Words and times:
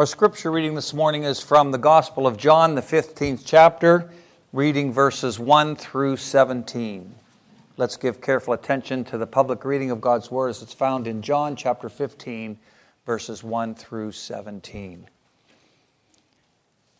Our 0.00 0.06
scripture 0.06 0.50
reading 0.50 0.74
this 0.74 0.94
morning 0.94 1.24
is 1.24 1.40
from 1.40 1.72
the 1.72 1.76
Gospel 1.76 2.26
of 2.26 2.38
John, 2.38 2.74
the 2.74 2.80
15th 2.80 3.42
chapter, 3.44 4.10
reading 4.50 4.94
verses 4.94 5.38
1 5.38 5.76
through 5.76 6.16
17. 6.16 7.14
Let's 7.76 7.98
give 7.98 8.22
careful 8.22 8.54
attention 8.54 9.04
to 9.04 9.18
the 9.18 9.26
public 9.26 9.62
reading 9.62 9.90
of 9.90 10.00
God's 10.00 10.30
Word 10.30 10.48
as 10.48 10.62
it's 10.62 10.72
found 10.72 11.06
in 11.06 11.20
John 11.20 11.54
chapter 11.54 11.90
15, 11.90 12.58
verses 13.04 13.44
1 13.44 13.74
through 13.74 14.12
17. 14.12 15.06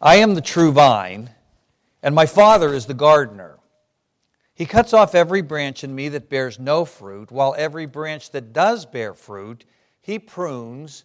I 0.03 0.17
am 0.17 0.35
the 0.35 0.43
true 0.43 0.71
vine, 0.71 1.31
and 2.03 2.15
my 2.15 2.27
Father 2.27 2.75
is 2.75 2.85
the 2.85 2.93
gardener. 2.93 3.57
He 4.55 4.67
cuts 4.67 4.93
off 4.93 5.15
every 5.15 5.41
branch 5.41 5.83
in 5.83 5.95
me 5.95 6.11
that 6.11 6.29
bears 6.29 6.59
no 6.59 6.85
fruit, 6.85 7.33
while 7.33 7.55
every 7.57 7.87
branch 7.87 8.31
that 8.33 8.53
does 8.53 8.85
bear 8.85 9.15
fruit, 9.15 9.65
he 10.03 10.19
prunes 10.19 11.05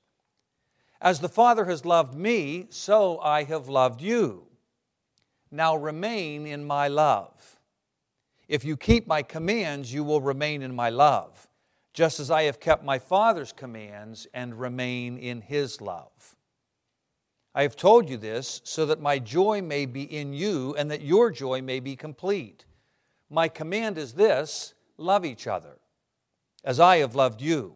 As 1.01 1.19
the 1.19 1.29
Father 1.29 1.65
has 1.65 1.83
loved 1.83 2.13
me, 2.13 2.67
so 2.69 3.19
I 3.19 3.43
have 3.45 3.67
loved 3.67 4.03
you. 4.03 4.45
Now 5.49 5.75
remain 5.75 6.45
in 6.45 6.63
my 6.63 6.87
love. 6.87 7.59
If 8.47 8.63
you 8.63 8.77
keep 8.77 9.07
my 9.07 9.23
commands, 9.23 9.91
you 9.91 10.03
will 10.03 10.21
remain 10.21 10.61
in 10.61 10.75
my 10.75 10.89
love, 10.91 11.47
just 11.93 12.19
as 12.19 12.29
I 12.29 12.43
have 12.43 12.59
kept 12.59 12.83
my 12.83 12.99
Father's 12.99 13.51
commands 13.51 14.27
and 14.31 14.59
remain 14.59 15.17
in 15.17 15.41
his 15.41 15.81
love. 15.81 16.35
I 17.55 17.63
have 17.63 17.75
told 17.75 18.07
you 18.07 18.17
this 18.17 18.61
so 18.63 18.85
that 18.85 19.01
my 19.01 19.17
joy 19.17 19.61
may 19.61 19.87
be 19.87 20.03
in 20.03 20.33
you 20.33 20.75
and 20.77 20.91
that 20.91 21.01
your 21.01 21.31
joy 21.31 21.63
may 21.63 21.79
be 21.79 21.95
complete. 21.95 22.63
My 23.29 23.47
command 23.47 23.97
is 23.97 24.13
this 24.13 24.75
love 24.97 25.25
each 25.25 25.47
other, 25.47 25.79
as 26.63 26.79
I 26.79 26.97
have 26.97 27.15
loved 27.15 27.41
you. 27.41 27.75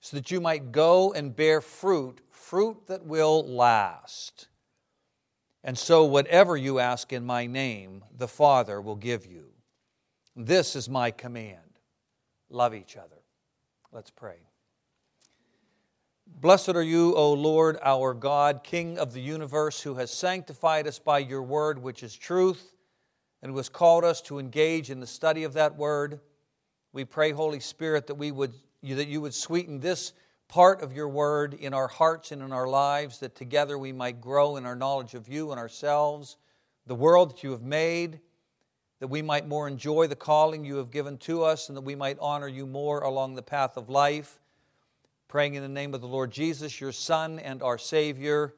so 0.00 0.16
that 0.16 0.30
you 0.30 0.40
might 0.40 0.72
go 0.72 1.12
and 1.12 1.34
bear 1.34 1.60
fruit 1.60 2.20
fruit 2.30 2.86
that 2.86 3.04
will 3.04 3.46
last. 3.46 4.48
And 5.62 5.76
so, 5.76 6.04
whatever 6.04 6.56
you 6.56 6.78
ask 6.78 7.12
in 7.12 7.26
my 7.26 7.46
name, 7.46 8.04
the 8.16 8.28
Father 8.28 8.80
will 8.80 8.96
give 8.96 9.26
you. 9.26 9.48
This 10.34 10.74
is 10.76 10.88
my 10.88 11.10
command 11.10 11.60
love 12.50 12.74
each 12.74 12.96
other. 12.96 13.22
Let's 13.92 14.10
pray. 14.10 14.38
Blessed 16.26 16.70
are 16.70 16.82
you, 16.82 17.14
O 17.14 17.32
Lord, 17.32 17.78
our 17.82 18.14
God, 18.14 18.62
King 18.62 18.98
of 18.98 19.12
the 19.12 19.20
universe, 19.20 19.82
who 19.82 19.94
has 19.96 20.10
sanctified 20.10 20.86
us 20.86 20.98
by 20.98 21.18
your 21.18 21.42
word, 21.42 21.82
which 21.82 22.02
is 22.02 22.14
truth, 22.14 22.74
and 23.42 23.50
who 23.50 23.56
has 23.56 23.68
called 23.68 24.04
us 24.04 24.22
to 24.22 24.38
engage 24.38 24.90
in 24.90 25.00
the 25.00 25.06
study 25.06 25.44
of 25.44 25.54
that 25.54 25.76
word. 25.76 26.20
We 26.92 27.04
pray, 27.04 27.32
Holy 27.32 27.60
Spirit, 27.60 28.06
that, 28.06 28.14
we 28.14 28.30
would, 28.30 28.54
that 28.82 29.08
you 29.08 29.20
would 29.20 29.34
sweeten 29.34 29.80
this 29.80 30.12
part 30.48 30.82
of 30.82 30.92
your 30.92 31.08
word 31.08 31.54
in 31.54 31.74
our 31.74 31.88
hearts 31.88 32.32
and 32.32 32.42
in 32.42 32.52
our 32.52 32.66
lives, 32.66 33.18
that 33.20 33.34
together 33.34 33.76
we 33.78 33.92
might 33.92 34.20
grow 34.20 34.56
in 34.56 34.64
our 34.64 34.76
knowledge 34.76 35.14
of 35.14 35.28
you 35.28 35.50
and 35.50 35.60
ourselves, 35.60 36.36
the 36.86 36.94
world 36.94 37.30
that 37.30 37.42
you 37.42 37.50
have 37.50 37.62
made, 37.62 38.20
that 39.00 39.08
we 39.08 39.22
might 39.22 39.46
more 39.46 39.68
enjoy 39.68 40.06
the 40.06 40.16
calling 40.16 40.64
you 40.64 40.76
have 40.76 40.90
given 40.90 41.18
to 41.18 41.44
us, 41.44 41.68
and 41.68 41.76
that 41.76 41.82
we 41.82 41.94
might 41.94 42.18
honor 42.20 42.48
you 42.48 42.66
more 42.66 43.00
along 43.00 43.34
the 43.34 43.42
path 43.42 43.76
of 43.76 43.88
life. 43.88 44.40
Praying 45.28 45.54
in 45.54 45.62
the 45.62 45.68
name 45.68 45.92
of 45.92 46.00
the 46.00 46.08
Lord 46.08 46.30
Jesus, 46.30 46.80
your 46.80 46.92
Son 46.92 47.38
and 47.38 47.62
our 47.62 47.76
Savior, 47.76 48.54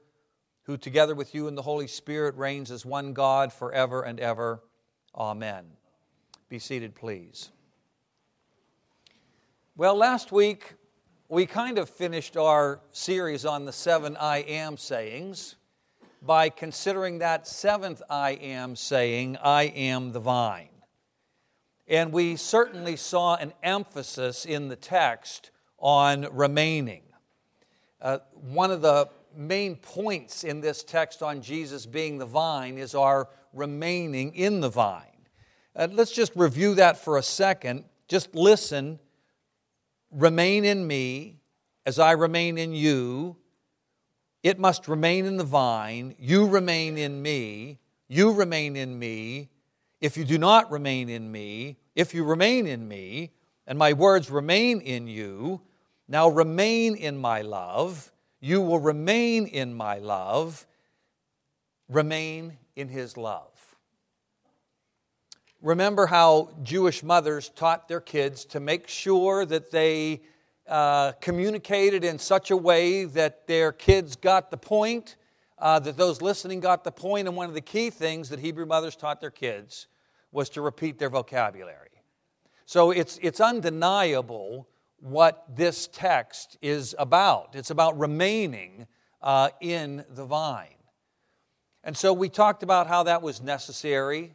who 0.63 0.77
together 0.77 1.17
with 1.17 1.35
you 1.35 1.49
and 1.49 1.59
the 1.59 1.63
Holy 1.63 1.89
Spirit 1.89 2.37
reigns 2.37 2.71
as 2.71 2.87
one 2.87 3.13
God 3.13 3.53
forever 3.53 4.03
and 4.03 4.21
ever. 4.21 4.63
Amen. 5.15 5.65
Be 6.49 6.61
seated, 6.61 6.95
please. 6.95 7.51
Well, 9.81 9.97
last 9.97 10.31
week 10.31 10.75
we 11.31 11.47
kind 11.47 11.79
of 11.79 11.89
finished 11.89 12.37
our 12.37 12.83
series 12.93 13.47
on 13.47 13.65
the 13.65 13.73
seven 13.73 14.15
I 14.15 14.41
am 14.41 14.77
sayings 14.77 15.57
by 16.21 16.51
considering 16.51 17.21
that 17.21 17.47
seventh 17.47 18.03
I 18.11 18.33
am 18.33 18.77
saying, 18.77 19.39
I 19.39 19.63
am 19.63 20.13
the 20.13 20.21
vine. 20.21 20.69
And 21.89 22.13
we 22.13 22.37
certainly 22.37 22.97
saw 22.97 23.37
an 23.37 23.55
emphasis 23.63 24.45
in 24.45 24.69
the 24.69 24.77
text 24.77 25.51
on 25.79 26.29
remaining. 26.31 27.05
Uh, 28.03 28.19
one 28.35 28.71
of 28.71 28.83
the 28.83 29.09
main 29.35 29.77
points 29.77 30.45
in 30.45 30.61
this 30.61 30.85
text 30.85 31.23
on 31.23 31.41
Jesus 31.41 31.87
being 31.87 32.19
the 32.19 32.27
vine 32.27 32.77
is 32.77 32.95
our 32.95 33.31
remaining 33.55 34.35
in 34.35 34.61
the 34.61 34.69
vine. 34.69 35.27
Uh, 35.75 35.89
let's 35.91 36.13
just 36.13 36.33
review 36.37 36.75
that 36.75 37.03
for 37.03 37.17
a 37.17 37.23
second. 37.23 37.87
Just 38.09 38.35
listen 38.35 38.99
remain 40.11 40.65
in 40.65 40.87
me 40.87 41.41
as 41.87 41.99
I 41.99 42.13
remain 42.13 42.59
in 42.59 42.73
you. 42.73 43.37
It 44.43 44.59
must 44.59 44.89
remain 44.89 45.27
in 45.27 45.37
the 45.37 45.45
vine. 45.45 46.15
You 46.19 46.47
remain 46.47 46.97
in 46.97 47.21
me. 47.21 47.79
You 48.09 48.33
remain 48.33 48.77
in 48.77 48.99
me. 48.99 49.51
If 50.01 50.17
you 50.17 50.25
do 50.25 50.39
not 50.39 50.71
remain 50.71 51.09
in 51.09 51.31
me, 51.31 51.77
if 51.95 52.15
you 52.15 52.25
remain 52.25 52.67
in 52.67 52.89
me, 52.89 53.33
and 53.67 53.79
my 53.79 53.93
words 53.93 54.31
remain 54.31 54.81
in 54.81 55.07
you, 55.07 55.61
now 56.09 56.29
remain 56.29 56.97
in 56.97 57.17
my 57.19 57.43
love. 57.43 58.11
You 58.41 58.63
will 58.63 58.81
remain 58.81 59.47
in 59.47 59.75
my 59.75 59.99
love. 59.99 60.67
Remain 61.89 62.57
in 62.75 62.89
his 62.89 63.17
love. 63.17 63.50
Remember 65.63 66.07
how 66.07 66.51
Jewish 66.63 67.03
mothers 67.03 67.51
taught 67.51 67.87
their 67.87 68.01
kids 68.01 68.47
to 68.47 68.61
make 68.61 68.89
sure 68.89 69.45
that 69.45 69.71
they 69.71 70.23
uh, 70.67 71.13
communicated 71.21 72.03
in 72.03 72.19
such 72.19 72.51
a 72.51 72.57
way 72.57 73.05
that 73.05 73.47
their 73.47 73.71
kids 73.71 74.17
got 74.17 74.51
the 74.51 74.57
point, 74.57 75.17
uh, 75.59 75.79
that 75.81 75.99
those 75.99 76.23
listening 76.23 76.61
got 76.61 76.83
the 76.83 76.93
point, 76.93 77.29
and 77.29 77.37
one 77.37 77.47
of 77.47 77.55
the 77.55 77.61
key 77.61 77.91
things 77.91 78.31
that 78.31 78.39
Hebrew 78.39 78.65
mothers 78.65 78.97
taught 78.97 79.21
their 79.21 79.31
kids 79.31 79.87
was 80.33 80.49
to 80.51 80.63
repeat 80.63 80.99
their 80.99 81.11
vocabulary. 81.11 81.89
So 82.65 82.91
it's, 82.93 83.19
it's 83.21 83.41
undeniable 83.41 84.67
what 85.01 85.45
this 85.55 85.89
text 85.93 86.57
is 86.63 86.95
about. 86.99 87.55
It's 87.55 87.71
about 87.71 87.99
remaining 87.99 88.87
uh, 89.21 89.51
in 89.61 90.05
the 90.09 90.25
vine. 90.25 90.69
And 91.85 91.97
so 91.97 92.15
we 92.15 92.29
talked 92.31 92.63
about 92.63 92.87
how 92.87 93.03
that 93.03 93.21
was 93.21 93.43
necessary 93.43 94.35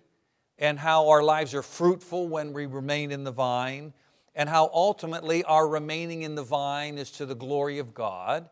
and 0.58 0.80
how 0.80 1.10
our 1.10 1.24
lives 1.24 1.54
are 1.54 1.62
fruitful 1.62 2.28
when 2.28 2.54
we 2.54 2.66
remain 2.66 3.12
in 3.12 3.24
the 3.24 3.32
vine, 3.32 3.94
and 4.36 4.50
how 4.50 4.70
ultimately 4.74 5.44
our 5.44 5.68
remaining 5.68 6.24
in 6.24 6.36
the 6.36 6.44
vine 6.44 6.98
is 6.98 7.12
to 7.12 7.26
the 7.26 7.36
glory 7.36 7.80
of 7.80 7.94
God. 7.94 8.50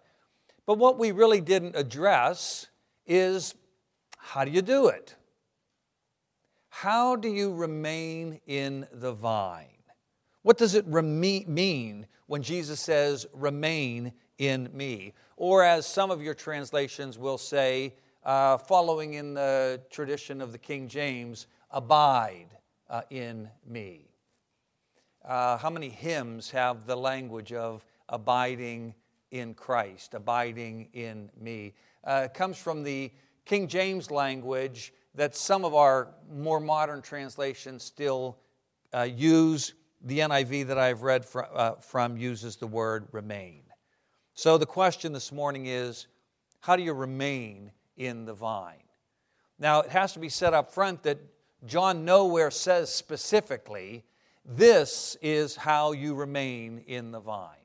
But 0.66 0.78
what 0.78 0.98
we 0.98 1.12
really 1.12 1.42
didn't 1.42 1.76
address 1.76 2.68
is 3.06 3.56
how 4.18 4.46
do 4.46 4.52
you 4.52 4.62
do 4.62 4.88
it? 4.88 5.16
How 6.70 7.16
do 7.16 7.30
you 7.30 7.54
remain 7.54 8.40
in 8.48 8.88
the 8.92 9.12
vine? 9.12 9.68
What 10.42 10.58
does 10.58 10.76
it 10.76 10.88
mean 10.88 12.08
when 12.28 12.42
Jesus 12.42 12.80
says, 12.80 13.26
remain 13.34 14.14
in 14.38 14.70
me? 14.74 15.14
Or, 15.38 15.64
as 15.64 15.86
some 15.86 16.12
of 16.12 16.22
your 16.22 16.34
translations 16.34 17.18
will 17.18 17.38
say, 17.38 17.96
uh, 18.24 18.58
following 18.58 19.16
in 19.16 19.34
the 19.34 19.82
tradition 19.90 20.42
of 20.42 20.52
the 20.52 20.58
King 20.58 20.88
James, 20.88 21.48
abide 21.74 22.48
uh, 22.90 23.02
in 23.10 23.50
me. 23.68 24.08
Uh, 25.26 25.58
how 25.58 25.70
many 25.70 25.90
hymns 25.90 26.50
have 26.52 26.86
the 26.86 26.96
language 26.96 27.52
of 27.52 27.86
abiding 28.10 28.94
in 29.32 29.54
Christ, 29.54 30.14
abiding 30.14 30.88
in 30.94 31.30
me? 31.40 31.74
Uh, 32.04 32.24
it 32.26 32.34
comes 32.34 32.58
from 32.58 32.84
the 32.84 33.12
King 33.46 33.68
James 33.68 34.12
language 34.12 34.94
that 35.16 35.36
some 35.36 35.66
of 35.66 35.74
our 35.74 36.10
more 36.32 36.60
modern 36.60 37.02
translations 37.02 37.84
still 37.84 38.38
uh, 38.94 39.02
use. 39.02 39.74
The 40.06 40.20
NIV 40.20 40.68
that 40.68 40.78
I've 40.78 41.02
read 41.02 41.26
from, 41.26 41.46
uh, 41.54 41.72
from 41.76 42.18
uses 42.18 42.58
the 42.58 42.68
word 42.68 43.08
remain. 43.12 43.62
So 44.34 44.58
the 44.58 44.66
question 44.66 45.14
this 45.14 45.32
morning 45.32 45.68
is 45.68 46.08
how 46.60 46.76
do 46.76 46.84
you 46.84 46.94
remain 46.94 47.72
in 47.96 48.26
the 48.26 48.34
vine? 48.34 48.84
Now, 49.60 49.82
it 49.82 49.90
has 49.92 50.12
to 50.14 50.20
be 50.20 50.30
said 50.30 50.54
up 50.54 50.74
front 50.74 51.04
that 51.04 51.20
John 51.66 52.04
nowhere 52.04 52.52
says 52.52 52.94
specifically, 52.94 54.04
this 54.46 55.16
is 55.22 55.56
how 55.56 55.94
you 55.94 56.14
remain 56.14 56.84
in 56.88 57.12
the 57.12 57.20
vine. 57.20 57.58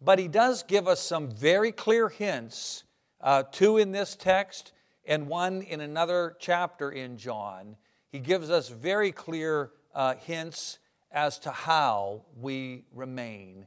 But 0.00 0.18
he 0.18 0.28
does 0.28 0.62
give 0.62 0.88
us 0.88 1.00
some 1.00 1.30
very 1.30 1.72
clear 1.72 2.08
hints, 2.08 2.84
uh, 3.20 3.44
two 3.50 3.78
in 3.78 3.92
this 3.92 4.16
text 4.16 4.72
and 5.06 5.28
one 5.28 5.62
in 5.62 5.80
another 5.80 6.36
chapter 6.38 6.90
in 6.90 7.16
John. 7.16 7.76
He 8.10 8.18
gives 8.18 8.50
us 8.50 8.68
very 8.68 9.12
clear 9.12 9.70
uh, 9.94 10.14
hints 10.14 10.78
as 11.10 11.38
to 11.40 11.50
how 11.50 12.22
we 12.40 12.84
remain 12.92 13.66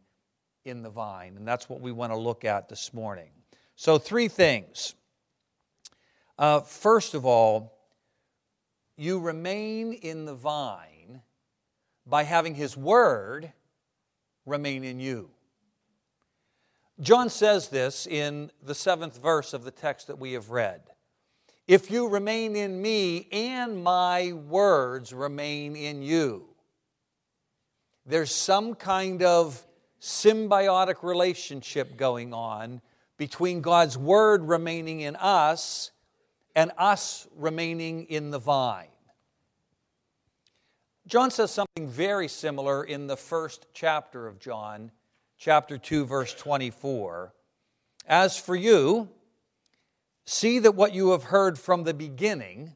in 0.65 0.81
the 0.81 0.89
vine. 0.89 1.37
And 1.37 1.47
that's 1.47 1.69
what 1.69 1.79
we 1.79 1.91
want 1.91 2.11
to 2.11 2.17
look 2.17 2.43
at 2.43 2.69
this 2.69 2.93
morning. 2.93 3.29
So, 3.75 3.97
three 3.97 4.27
things. 4.27 4.95
Uh, 6.37 6.61
first 6.61 7.13
of 7.13 7.25
all, 7.25 7.76
you 8.97 9.19
remain 9.19 9.93
in 9.93 10.25
the 10.25 10.33
vine 10.33 11.21
by 12.05 12.23
having 12.23 12.55
his 12.55 12.75
word 12.75 13.51
remain 14.45 14.83
in 14.83 14.99
you. 14.99 15.29
John 16.99 17.29
says 17.29 17.69
this 17.69 18.07
in 18.07 18.51
the 18.63 18.73
seventh 18.73 19.21
verse 19.21 19.53
of 19.53 19.63
the 19.63 19.71
text 19.71 20.07
that 20.07 20.17
we 20.17 20.33
have 20.33 20.49
read. 20.49 20.81
If 21.67 21.91
you 21.91 22.07
remain 22.07 22.55
in 22.55 22.81
me 22.81 23.27
and 23.31 23.83
my 23.83 24.31
words 24.31 25.13
remain 25.13 25.75
in 25.75 26.01
you, 26.01 26.45
there's 28.05 28.33
some 28.33 28.73
kind 28.73 29.21
of 29.21 29.63
symbiotic 30.01 31.03
relationship 31.03 31.97
going 31.97 32.33
on 32.33 32.81
between 33.17 33.61
God's 33.61 33.97
word 33.97 34.47
remaining 34.47 35.01
in 35.01 35.15
us 35.17 35.91
and 36.57 36.73
us 36.77 37.25
remaining 37.37 38.03
in 38.05 38.31
the 38.31 38.39
vine. 38.39 38.89
John 41.07 41.31
says 41.31 41.51
something 41.51 41.87
very 41.87 42.27
similar 42.27 42.83
in 42.83 43.07
the 43.07 43.15
first 43.15 43.67
chapter 43.73 44.27
of 44.27 44.39
John, 44.39 44.91
chapter 45.37 45.77
2, 45.77 46.05
verse 46.05 46.33
24. 46.33 47.33
As 48.05 48.37
for 48.37 48.57
you, 48.57 49.07
See 50.29 50.59
that 50.59 50.75
what 50.75 50.93
you 50.93 51.11
have 51.11 51.23
heard 51.23 51.57
from 51.57 51.85
the 51.85 51.93
beginning, 51.93 52.75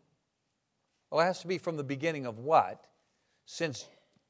well, 1.10 1.20
it 1.20 1.26
has 1.26 1.42
to 1.42 1.48
be 1.48 1.58
from 1.58 1.76
the 1.76 1.84
beginning 1.84 2.26
of 2.26 2.40
what? 2.40 2.86
Since, 3.46 3.90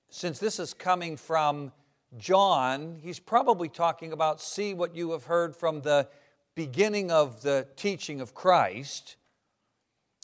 since 0.10 0.40
this 0.40 0.60
is 0.60 0.74
coming 0.74 1.18
from 1.18 1.72
John, 2.18 3.00
he's 3.00 3.20
probably 3.20 3.70
talking 3.70 4.12
about 4.12 4.42
see 4.42 4.74
what 4.74 4.96
you 4.96 5.12
have 5.12 5.26
heard 5.26 5.56
from 5.56 5.82
the 5.82 6.08
beginning 6.56 7.12
of 7.12 7.44
the 7.44 7.68
teaching 7.76 8.22
of 8.22 8.34
Christ. 8.34 9.18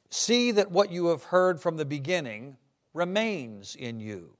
See 0.09 0.51
that 0.51 0.71
what 0.71 0.91
you 0.91 1.07
have 1.07 1.23
heard 1.23 1.59
from 1.59 1.77
the 1.77 1.85
beginning 1.85 2.57
remains 2.93 3.75
in 3.75 3.99
you. 3.99 4.37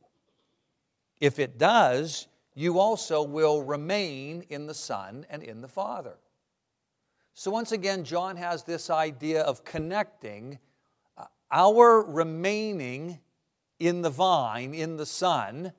If 1.19 1.39
it 1.39 1.57
does, 1.57 2.27
you 2.53 2.79
also 2.79 3.21
will 3.21 3.63
remain 3.63 4.43
in 4.49 4.65
the 4.65 4.73
Son 4.73 5.25
and 5.29 5.43
in 5.43 5.61
the 5.61 5.67
Father. 5.67 6.15
So, 7.33 7.51
once 7.51 7.71
again, 7.71 8.03
John 8.03 8.35
has 8.37 8.63
this 8.63 8.89
idea 8.89 9.41
of 9.41 9.63
connecting 9.63 10.57
uh, 11.17 11.25
our 11.51 12.01
remaining 12.01 13.19
in 13.79 14.01
the 14.01 14.09
vine, 14.09 14.73
in 14.73 14.97
the 14.97 15.05
Son, 15.05 15.71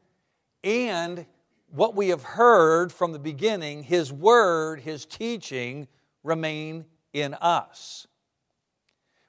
and 0.63 1.27
what 1.71 1.95
we 1.95 2.09
have 2.09 2.23
heard 2.23 2.93
from 2.93 3.13
the 3.13 3.19
beginning, 3.19 3.83
His 3.83 4.13
Word, 4.13 4.81
His 4.81 5.05
teaching, 5.05 5.89
remain 6.23 6.85
in 7.13 7.35
us. 7.35 8.07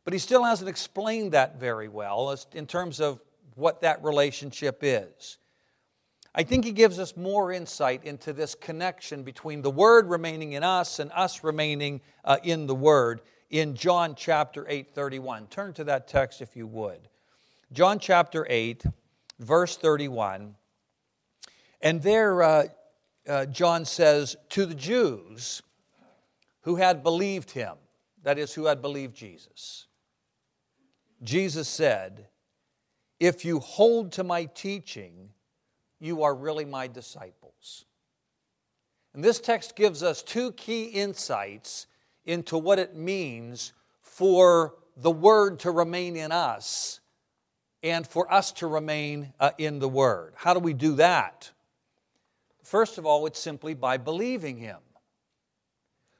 But 0.09 0.13
he 0.13 0.19
still 0.19 0.43
hasn't 0.43 0.67
explained 0.67 1.33
that 1.33 1.59
very 1.59 1.87
well 1.87 2.35
in 2.55 2.65
terms 2.65 2.99
of 2.99 3.21
what 3.53 3.81
that 3.81 4.03
relationship 4.03 4.79
is. 4.81 5.37
I 6.33 6.41
think 6.41 6.65
he 6.65 6.71
gives 6.71 6.97
us 6.97 7.15
more 7.15 7.51
insight 7.51 8.03
into 8.03 8.33
this 8.33 8.55
connection 8.55 9.21
between 9.21 9.61
the 9.61 9.69
Word 9.69 10.09
remaining 10.09 10.53
in 10.53 10.63
us 10.63 10.97
and 10.97 11.11
us 11.11 11.43
remaining 11.43 12.01
uh, 12.25 12.37
in 12.41 12.65
the 12.65 12.73
Word 12.73 13.21
in 13.51 13.75
John 13.75 14.15
chapter 14.15 14.65
8, 14.67 14.95
31. 14.95 15.45
Turn 15.45 15.73
to 15.73 15.83
that 15.83 16.07
text 16.07 16.41
if 16.41 16.55
you 16.55 16.65
would. 16.65 17.07
John 17.71 17.99
chapter 17.99 18.47
8, 18.49 18.85
verse 19.37 19.77
31. 19.77 20.55
And 21.81 22.01
there, 22.01 22.41
uh, 22.41 22.63
uh, 23.27 23.45
John 23.45 23.85
says, 23.85 24.37
To 24.49 24.65
the 24.65 24.73
Jews 24.73 25.61
who 26.61 26.77
had 26.77 27.03
believed 27.03 27.51
him, 27.51 27.75
that 28.23 28.39
is, 28.39 28.55
who 28.55 28.65
had 28.65 28.81
believed 28.81 29.15
Jesus, 29.15 29.85
Jesus 31.23 31.67
said, 31.67 32.27
If 33.19 33.45
you 33.45 33.59
hold 33.59 34.13
to 34.13 34.23
my 34.23 34.45
teaching, 34.45 35.29
you 35.99 36.23
are 36.23 36.33
really 36.33 36.65
my 36.65 36.87
disciples. 36.87 37.85
And 39.13 39.23
this 39.23 39.39
text 39.39 39.75
gives 39.75 40.03
us 40.03 40.23
two 40.23 40.51
key 40.53 40.85
insights 40.85 41.87
into 42.25 42.57
what 42.57 42.79
it 42.79 42.95
means 42.95 43.73
for 44.01 44.75
the 44.95 45.11
Word 45.11 45.59
to 45.59 45.71
remain 45.71 46.15
in 46.15 46.31
us 46.31 46.99
and 47.81 48.05
for 48.05 48.31
us 48.31 48.51
to 48.53 48.67
remain 48.67 49.33
uh, 49.39 49.51
in 49.57 49.79
the 49.79 49.89
Word. 49.89 50.33
How 50.35 50.53
do 50.53 50.59
we 50.59 50.73
do 50.73 50.95
that? 50.95 51.51
First 52.63 52.97
of 52.97 53.05
all, 53.05 53.25
it's 53.25 53.39
simply 53.39 53.73
by 53.73 53.97
believing 53.97 54.57
Him. 54.57 54.77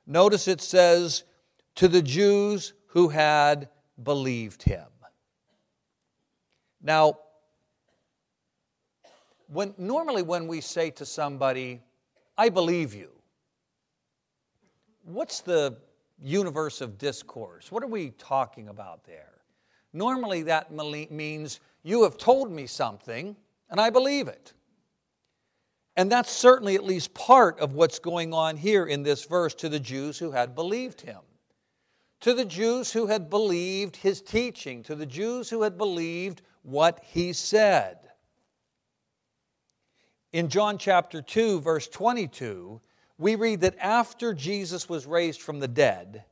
Notice 0.07 0.47
it 0.47 0.61
says, 0.61 1.23
to 1.79 1.87
the 1.87 2.01
Jews 2.01 2.73
who 2.87 3.07
had 3.07 3.69
believed 4.03 4.63
Him. 4.63 4.87
Now, 6.81 7.19
when, 9.47 9.73
normally 9.77 10.21
when 10.21 10.47
we 10.47 10.61
say 10.61 10.91
to 10.91 11.05
somebody, 11.05 11.81
I 12.37 12.49
believe 12.49 12.93
you, 12.93 13.09
what's 15.03 15.41
the 15.41 15.77
universe 16.21 16.81
of 16.81 16.97
discourse? 16.97 17.71
What 17.71 17.83
are 17.83 17.87
we 17.87 18.11
talking 18.11 18.69
about 18.69 19.03
there? 19.05 19.25
Normally 19.91 20.43
that 20.43 20.71
means 20.71 21.59
you 21.83 22.03
have 22.03 22.17
told 22.17 22.51
me 22.51 22.67
something 22.67 23.35
and 23.69 23.81
I 23.81 23.89
believe 23.89 24.27
it. 24.27 24.53
And 25.95 26.11
that's 26.11 26.31
certainly 26.31 26.75
at 26.75 26.83
least 26.83 27.13
part 27.13 27.59
of 27.59 27.73
what's 27.73 27.99
going 27.99 28.33
on 28.33 28.55
here 28.55 28.85
in 28.85 29.03
this 29.03 29.25
verse 29.25 29.53
to 29.55 29.69
the 29.69 29.79
Jews 29.79 30.17
who 30.17 30.31
had 30.31 30.55
believed 30.55 31.01
him. 31.01 31.19
To 32.21 32.33
the 32.33 32.45
Jews 32.45 32.91
who 32.91 33.07
had 33.07 33.29
believed 33.29 33.95
his 33.97 34.21
teaching, 34.21 34.83
to 34.83 34.95
the 34.95 35.05
Jews 35.05 35.49
who 35.49 35.61
had 35.61 35.77
believed 35.77 36.41
what 36.63 37.01
he 37.03 37.31
said. 37.33 37.97
In 40.31 40.49
John 40.49 40.77
chapter 40.77 41.21
2, 41.21 41.61
verse 41.61 41.87
22, 41.87 42.81
we 43.17 43.35
read 43.35 43.61
that 43.61 43.77
after 43.79 44.33
Jesus 44.33 44.87
was 44.87 45.05
raised 45.05 45.41
from 45.41 45.59
the 45.59 45.67
dead, 45.67 46.25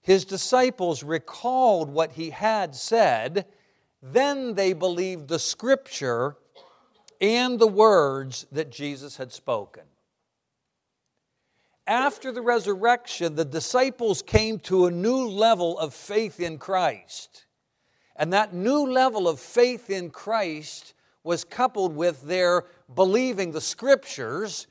his 0.00 0.24
disciples 0.24 1.02
recalled 1.02 1.90
what 1.90 2.12
he 2.12 2.30
had 2.30 2.74
said. 2.74 3.46
Then 4.02 4.54
they 4.54 4.72
believed 4.72 5.28
the 5.28 5.38
scripture 5.38 6.36
and 7.20 7.58
the 7.58 7.66
words 7.66 8.46
that 8.52 8.70
Jesus 8.70 9.16
had 9.16 9.32
spoken. 9.32 9.82
After 11.88 12.30
the 12.30 12.42
resurrection, 12.42 13.34
the 13.34 13.46
disciples 13.46 14.20
came 14.20 14.58
to 14.60 14.86
a 14.86 14.90
new 14.90 15.26
level 15.26 15.78
of 15.78 15.94
faith 15.94 16.38
in 16.38 16.58
Christ. 16.58 17.46
And 18.14 18.32
that 18.34 18.52
new 18.52 18.86
level 18.86 19.26
of 19.26 19.40
faith 19.40 19.88
in 19.88 20.10
Christ 20.10 20.92
was 21.24 21.44
coupled 21.44 21.96
with 21.96 22.22
their 22.22 22.66
believing 22.94 23.52
the 23.52 23.60
scriptures 23.60 24.66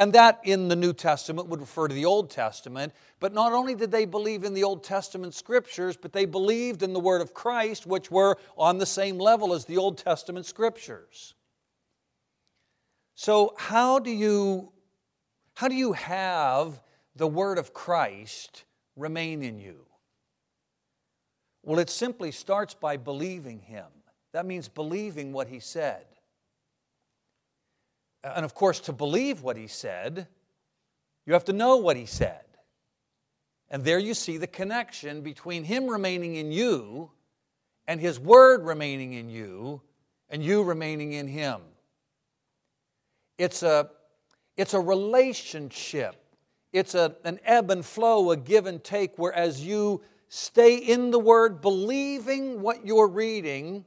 And 0.00 0.14
that 0.14 0.40
in 0.44 0.68
the 0.68 0.76
New 0.76 0.94
Testament 0.94 1.48
would 1.48 1.60
refer 1.60 1.86
to 1.86 1.94
the 1.94 2.06
Old 2.06 2.30
Testament. 2.30 2.94
But 3.18 3.34
not 3.34 3.52
only 3.52 3.74
did 3.74 3.90
they 3.90 4.06
believe 4.06 4.44
in 4.44 4.54
the 4.54 4.64
Old 4.64 4.82
Testament 4.82 5.34
scriptures, 5.34 5.94
but 5.94 6.14
they 6.14 6.24
believed 6.24 6.82
in 6.82 6.94
the 6.94 7.00
Word 7.00 7.20
of 7.20 7.34
Christ, 7.34 7.86
which 7.86 8.10
were 8.10 8.38
on 8.56 8.78
the 8.78 8.86
same 8.86 9.18
level 9.18 9.52
as 9.52 9.66
the 9.66 9.76
Old 9.76 9.98
Testament 9.98 10.46
scriptures. 10.46 11.34
So, 13.14 13.54
how 13.58 13.98
do 13.98 14.10
you, 14.10 14.72
how 15.54 15.68
do 15.68 15.74
you 15.74 15.92
have 15.92 16.80
the 17.16 17.26
Word 17.26 17.58
of 17.58 17.72
Christ 17.74 18.64
remain 18.96 19.42
in 19.42 19.58
you? 19.58 19.86
Well, 21.62 21.78
it 21.78 21.90
simply 21.90 22.32
starts 22.32 22.74
by 22.74 22.96
believing 22.96 23.60
Him. 23.60 23.86
That 24.32 24.46
means 24.46 24.68
believing 24.68 25.32
what 25.32 25.48
He 25.48 25.60
said. 25.60 26.04
And 28.22 28.44
of 28.44 28.54
course, 28.54 28.80
to 28.80 28.92
believe 28.92 29.42
what 29.42 29.56
He 29.56 29.66
said, 29.66 30.26
you 31.26 31.32
have 31.34 31.44
to 31.46 31.52
know 31.52 31.76
what 31.76 31.96
He 31.96 32.06
said. 32.06 32.44
And 33.70 33.84
there 33.84 33.98
you 33.98 34.14
see 34.14 34.36
the 34.36 34.46
connection 34.46 35.20
between 35.20 35.64
Him 35.64 35.86
remaining 35.86 36.36
in 36.36 36.50
you 36.50 37.10
and 37.86 38.00
His 38.00 38.18
Word 38.18 38.64
remaining 38.64 39.12
in 39.12 39.28
you 39.28 39.82
and 40.28 40.42
you 40.42 40.62
remaining 40.62 41.12
in 41.12 41.28
Him. 41.28 41.60
It's 43.38 43.62
a, 43.62 43.90
it's 44.60 44.74
a 44.74 44.80
relationship, 44.80 46.22
it's 46.70 46.94
a, 46.94 47.16
an 47.24 47.40
ebb 47.46 47.70
and 47.70 47.82
flow, 47.82 48.30
a 48.30 48.36
give 48.36 48.66
and 48.66 48.84
take, 48.84 49.12
whereas 49.16 49.64
you 49.64 50.02
stay 50.28 50.76
in 50.76 51.10
the 51.10 51.18
Word, 51.18 51.62
believing 51.62 52.60
what 52.60 52.86
you're 52.86 53.08
reading, 53.08 53.86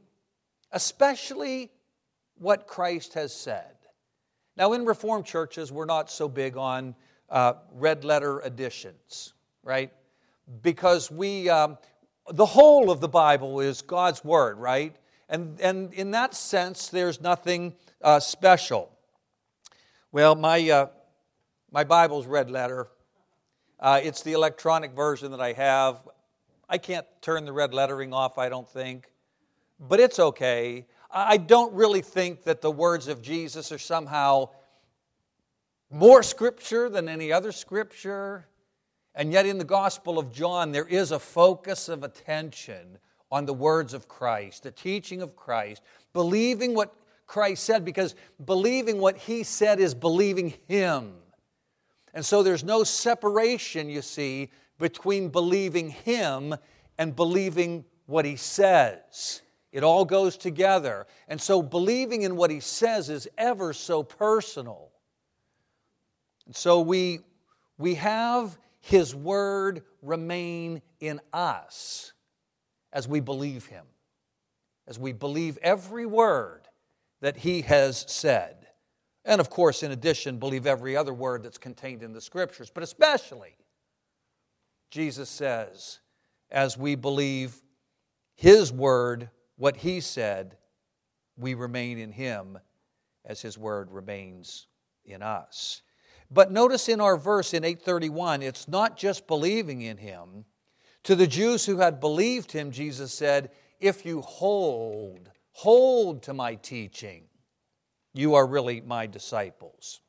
especially 0.72 1.70
what 2.40 2.66
Christ 2.66 3.14
has 3.14 3.36
said. 3.36 3.76
Now, 4.58 4.74
in 4.74 4.84
Reformed 4.84 5.26
churches, 5.26 5.72
we're 5.72 5.86
not 5.86 6.10
so 6.10 6.28
big 6.28 6.58
on 6.58 6.96
uh, 7.30 7.54
red 7.74 8.04
letter 8.04 8.40
editions, 8.40 9.34
right? 9.62 9.94
Because 10.64 11.12
we, 11.12 11.50
um, 11.50 11.78
the 12.32 12.48
whole 12.48 12.90
of 12.90 13.00
the 13.00 13.08
Bible 13.08 13.60
is 13.60 13.84
God's 13.84 14.26
Word, 14.26 14.58
right? 14.58 14.96
And, 15.30 15.62
and 15.62 15.94
in 15.94 16.10
that 16.12 16.34
sense, 16.34 16.88
there's 16.88 17.22
nothing 17.22 17.76
uh, 18.02 18.20
special. 18.20 18.90
Well, 20.14 20.36
my, 20.36 20.70
uh, 20.70 20.88
my 21.72 21.84
Bible's 21.84 22.28
red 22.28 22.52
letter. 22.52 22.88
Uh, 23.80 24.00
it's 24.04 24.22
the 24.22 24.34
electronic 24.34 24.92
version 24.92 25.32
that 25.32 25.42
I 25.42 25.54
have. 25.54 26.08
I 26.70 26.78
can't 26.78 27.08
turn 27.24 27.46
the 27.46 27.52
red 27.52 27.74
lettering 27.74 28.14
off, 28.14 28.38
I 28.38 28.48
don't 28.48 28.70
think, 28.70 29.12
but 29.80 30.00
it's 30.00 30.20
okay. 30.20 30.86
I 31.10 31.38
don't 31.38 31.74
really 31.74 32.02
think 32.02 32.44
that 32.44 32.62
the 32.62 32.70
words 32.70 33.08
of 33.08 33.24
Jesus 33.24 33.72
are 33.72 33.80
somehow 33.80 34.50
more 35.90 36.22
scripture 36.22 36.90
than 36.90 37.10
any 37.10 37.32
other 37.32 37.52
scripture. 37.52 38.46
And 39.16 39.34
yet, 39.34 39.48
in 39.48 39.58
the 39.58 39.66
Gospel 39.66 40.20
of 40.20 40.32
John, 40.32 40.72
there 40.72 40.88
is 40.88 41.12
a 41.12 41.18
focus 41.18 41.90
of 41.90 42.04
attention 42.04 43.00
on 43.32 43.48
the 43.48 43.54
words 43.56 43.96
of 43.96 44.08
Christ, 44.08 44.62
the 44.62 44.70
teaching 44.70 45.24
of 45.24 45.36
Christ, 45.36 45.82
believing 46.14 46.76
what 46.76 46.94
Christ 47.26 47.64
said, 47.64 47.86
because 47.86 48.16
believing 48.44 49.00
what 49.00 49.18
he 49.18 49.44
said 49.44 49.80
is 49.80 49.94
believing 49.94 50.54
him. 50.68 51.14
And 52.14 52.24
so 52.24 52.44
there's 52.44 52.64
no 52.64 52.84
separation, 52.84 53.90
you 53.90 54.02
see, 54.02 54.50
between 54.78 55.30
believing 55.30 55.90
him 55.90 56.56
and 56.98 57.16
believing 57.16 57.86
what 58.06 58.26
he 58.26 58.36
says. 58.36 59.42
It 59.72 59.84
all 59.84 60.06
goes 60.06 60.38
together. 60.38 61.08
And 61.28 61.42
so 61.42 61.64
believing 61.64 62.22
in 62.22 62.36
what 62.36 62.52
he 62.52 62.60
says 62.60 63.10
is 63.10 63.28
ever 63.38 63.74
so 63.74 64.04
personal. 64.04 64.92
And 66.46 66.56
so 66.56 66.82
we, 66.82 67.22
we 67.78 67.96
have 67.96 68.58
his 68.80 69.16
word 69.16 69.84
remain 70.02 70.82
in 71.00 71.20
us 71.32 72.14
as 72.92 73.08
we 73.08 73.22
believe 73.22 73.66
him, 73.66 73.86
as 74.86 75.00
we 75.00 75.14
believe 75.14 75.58
every 75.64 76.06
word 76.06 76.63
that 77.24 77.38
he 77.38 77.62
has 77.62 78.04
said. 78.10 78.68
And 79.24 79.40
of 79.40 79.50
course, 79.50 79.82
in 79.82 79.94
addition, 79.94 80.40
believe 80.40 80.68
every 80.68 80.98
other 80.98 81.14
word 81.14 81.44
that's 81.44 81.58
contained 81.58 82.04
in 82.04 82.12
the 82.12 82.20
scriptures, 82.20 82.70
but 82.70 82.84
especially, 82.84 83.56
Jesus 84.92 85.30
says, 85.30 86.02
as 86.52 86.78
we 86.78 86.96
believe 86.96 87.56
his 88.36 88.74
word 88.74 89.30
what 89.56 89.78
he 89.78 90.02
said, 90.02 90.58
we 91.38 91.54
remain 91.54 91.98
in 91.98 92.12
him 92.12 92.60
as 93.24 93.42
his 93.42 93.58
word 93.58 93.90
remains 93.90 94.68
in 95.06 95.22
us. 95.22 95.82
But 96.30 96.52
notice 96.52 96.90
in 96.90 97.00
our 97.00 97.16
verse 97.16 97.54
in 97.54 97.64
831, 97.64 98.42
it's 98.42 98.68
not 98.68 98.98
just 98.98 99.28
believing 99.28 99.82
in 99.82 99.96
him. 99.96 100.44
To 101.04 101.16
the 101.16 101.28
Jews 101.28 101.66
who 101.66 101.78
had 101.78 102.02
believed 102.02 102.52
him, 102.52 102.70
Jesus 102.70 103.14
said, 103.14 103.52
If 103.80 104.06
you 104.06 104.20
hold, 104.20 105.30
hold 105.54 106.24
to 106.24 106.34
my 106.34 106.56
teaching, 106.56 107.24
you 108.14 108.36
are 108.36 108.46
really 108.46 108.82
my 108.82 109.08
disciples. 109.08 110.02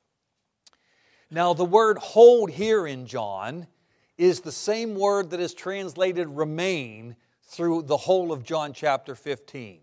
Now, 1.30 1.54
the 1.54 1.64
word 1.64 1.98
hold 1.98 2.50
here 2.50 2.86
in 2.86 3.06
John 3.06 3.66
is 4.18 4.40
the 4.40 4.52
same 4.52 4.94
word 4.94 5.30
that 5.30 5.40
is 5.40 5.54
translated 5.54 6.28
remain 6.28 7.16
through 7.42 7.82
the 7.82 7.96
whole 7.96 8.32
of 8.32 8.44
John 8.44 8.72
chapter 8.72 9.14
15. 9.14 9.80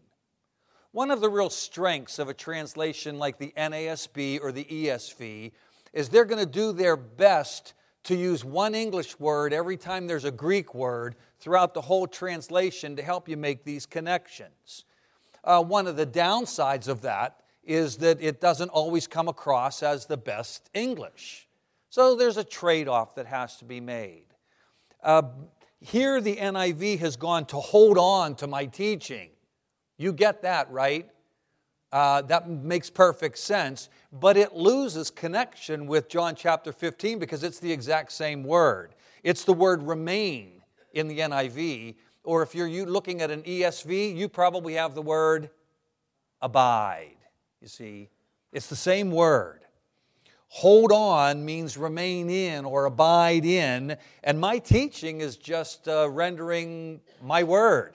One 0.91 1.11
of 1.11 1.21
the 1.21 1.29
real 1.29 1.49
strengths 1.49 2.19
of 2.19 2.27
a 2.27 2.33
translation 2.33 3.17
like 3.17 3.37
the 3.37 3.53
NASB 3.57 4.41
or 4.41 4.51
the 4.51 4.65
ESV 4.65 5.51
is 5.93 6.09
they're 6.09 6.25
going 6.25 6.43
to 6.43 6.51
do 6.51 6.73
their 6.73 6.97
best 6.97 7.73
to 8.03 8.15
use 8.15 8.43
one 8.43 8.75
English 8.75 9.19
word 9.19 9.53
every 9.53 9.77
time 9.77 10.07
there's 10.07 10.25
a 10.25 10.31
Greek 10.31 10.73
word 10.73 11.15
throughout 11.39 11.73
the 11.73 11.81
whole 11.81 12.07
translation 12.07 12.95
to 12.95 13.03
help 13.03 13.29
you 13.29 13.37
make 13.37 13.63
these 13.63 13.85
connections. 13.85 14.85
Uh, 15.43 15.63
one 15.63 15.87
of 15.87 15.95
the 15.95 16.05
downsides 16.05 16.87
of 16.87 17.01
that 17.01 17.37
is 17.63 17.97
that 17.97 18.21
it 18.21 18.41
doesn't 18.41 18.69
always 18.69 19.07
come 19.07 19.27
across 19.27 19.83
as 19.83 20.05
the 20.05 20.17
best 20.17 20.69
English. 20.73 21.47
So 21.89 22.15
there's 22.15 22.37
a 22.37 22.43
trade 22.43 22.87
off 22.87 23.15
that 23.15 23.25
has 23.27 23.57
to 23.57 23.65
be 23.65 23.79
made. 23.79 24.25
Uh, 25.03 25.23
here, 25.79 26.21
the 26.21 26.35
NIV 26.35 26.99
has 26.99 27.15
gone 27.15 27.45
to 27.47 27.57
hold 27.57 27.97
on 27.97 28.35
to 28.35 28.47
my 28.47 28.65
teaching. 28.65 29.29
You 29.97 30.13
get 30.13 30.43
that, 30.43 30.71
right? 30.71 31.09
Uh, 31.91 32.21
that 32.21 32.49
makes 32.49 32.89
perfect 32.89 33.37
sense, 33.37 33.89
but 34.13 34.37
it 34.37 34.53
loses 34.53 35.11
connection 35.11 35.87
with 35.87 36.07
John 36.07 36.35
chapter 36.35 36.71
15 36.71 37.19
because 37.19 37.43
it's 37.43 37.59
the 37.59 37.71
exact 37.71 38.13
same 38.13 38.43
word. 38.43 38.95
It's 39.23 39.43
the 39.43 39.53
word 39.53 39.83
remain 39.83 40.61
in 40.93 41.07
the 41.07 41.19
NIV, 41.19 41.95
or 42.23 42.43
if 42.43 42.53
you're 42.55 42.69
looking 42.85 43.21
at 43.21 43.31
an 43.31 43.43
ESV, 43.43 44.15
you 44.15 44.29
probably 44.29 44.73
have 44.75 44.95
the 44.95 45.01
word 45.01 45.49
abide. 46.41 47.17
You 47.61 47.67
see, 47.67 48.09
it's 48.51 48.67
the 48.67 48.75
same 48.75 49.11
word. 49.11 49.61
Hold 50.49 50.91
on 50.91 51.45
means 51.45 51.77
remain 51.77 52.29
in 52.29 52.65
or 52.65 52.85
abide 52.85 53.45
in, 53.45 53.95
and 54.21 54.39
my 54.39 54.59
teaching 54.59 55.21
is 55.21 55.37
just 55.37 55.87
uh, 55.87 56.09
rendering 56.09 56.99
my 57.23 57.43
word. 57.43 57.93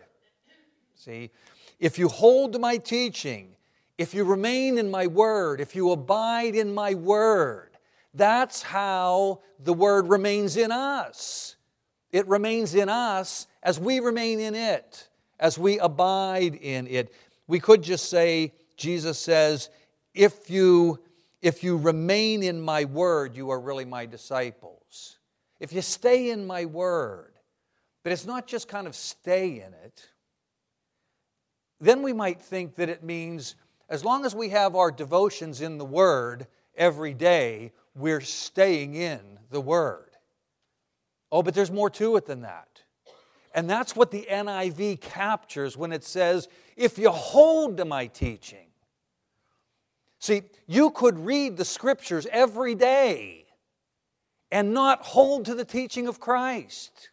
See, 0.95 1.31
if 1.79 1.99
you 1.99 2.09
hold 2.09 2.55
to 2.55 2.59
my 2.59 2.79
teaching, 2.79 3.57
if 3.99 4.15
you 4.15 4.25
remain 4.25 4.79
in 4.79 4.91
my 4.91 5.07
word, 5.07 5.61
if 5.61 5.77
you 5.77 5.91
abide 5.91 6.55
in 6.55 6.75
my 6.75 6.95
word, 6.95 7.77
that's 8.15 8.63
how 8.63 9.43
the 9.59 9.75
word 9.75 10.09
remains 10.09 10.57
in 10.57 10.73
us. 10.73 11.57
It 12.11 12.27
remains 12.27 12.75
in 12.75 12.89
us 12.89 13.47
as 13.67 13.81
we 13.81 13.99
remain 13.99 14.39
in 14.39 14.55
it, 14.55 15.09
as 15.41 15.59
we 15.59 15.81
abide 15.81 16.55
in 16.55 16.87
it. 16.87 17.13
We 17.49 17.59
could 17.59 17.83
just 17.83 18.09
say, 18.09 18.55
Jesus 18.77 19.19
says, 19.19 19.71
if 20.15 20.49
you 20.49 21.01
if 21.43 21.63
you 21.63 21.77
remain 21.77 22.43
in 22.43 22.61
my 22.61 22.87
word, 22.87 23.37
you 23.37 23.51
are 23.51 23.61
really 23.61 23.85
my 23.85 24.07
disciples. 24.07 25.19
If 25.61 25.73
you 25.73 25.83
stay 25.83 26.31
in 26.31 26.47
my 26.47 26.65
word, 26.65 27.35
but 28.03 28.13
it's 28.13 28.25
not 28.25 28.47
just 28.47 28.69
kind 28.69 28.87
of 28.87 28.97
stay 28.97 29.61
in 29.61 29.75
it, 29.85 30.09
then 31.81 32.03
we 32.03 32.13
might 32.13 32.41
think 32.41 32.77
that 32.77 32.89
it 32.89 33.05
means 33.05 33.55
as 33.89 34.05
long 34.05 34.25
as 34.25 34.35
we 34.35 34.49
have 34.49 34.75
our 34.75 34.91
devotions 34.91 35.61
in 35.61 35.77
the 35.77 35.85
word 35.85 36.47
every 36.75 37.15
day, 37.15 37.73
we're 37.95 38.23
staying 38.23 38.95
in 38.95 39.21
the 39.51 39.61
word. 39.61 40.11
Oh, 41.31 41.43
but 41.43 41.55
there's 41.55 41.71
more 41.71 41.91
to 41.91 42.17
it 42.17 42.27
than 42.27 42.41
that. 42.43 42.76
And 43.57 43.69
that's 43.69 43.97
what 43.97 44.13
the 44.13 44.29
NIV 44.31 45.01
captures 45.01 45.77
when 45.77 45.91
it 45.91 46.05
says, 46.05 46.47
if 46.77 46.97
you 46.97 47.11
hold 47.11 47.79
to 47.79 47.85
my 47.85 48.07
teaching, 48.07 48.67
See, 50.19 50.43
you 50.67 50.91
could 50.91 51.19
read 51.19 51.57
the 51.57 51.65
scriptures 51.65 52.27
every 52.33 52.75
day 52.75 53.47
and 54.51 54.73
not 54.73 55.03
hold 55.03 55.45
to 55.45 55.55
the 55.55 55.65
teaching 55.65 56.09
of 56.09 56.21
Christ. 56.21 57.11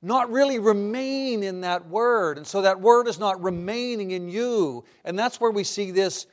Not 0.00 0.30
really 0.32 0.58
remain 0.58 1.42
in 1.42 1.60
that 1.60 1.86
word. 1.88 2.36
And 2.36 2.46
so 2.46 2.62
that 2.62 2.80
word 2.80 3.06
is 3.06 3.18
not 3.20 3.40
remaining 3.42 4.10
in 4.10 4.28
you. 4.28 4.84
And 5.04 5.16
that's 5.16 5.40
where 5.40 5.50
we 5.50 5.62
see 5.62 5.90
this 5.92 6.26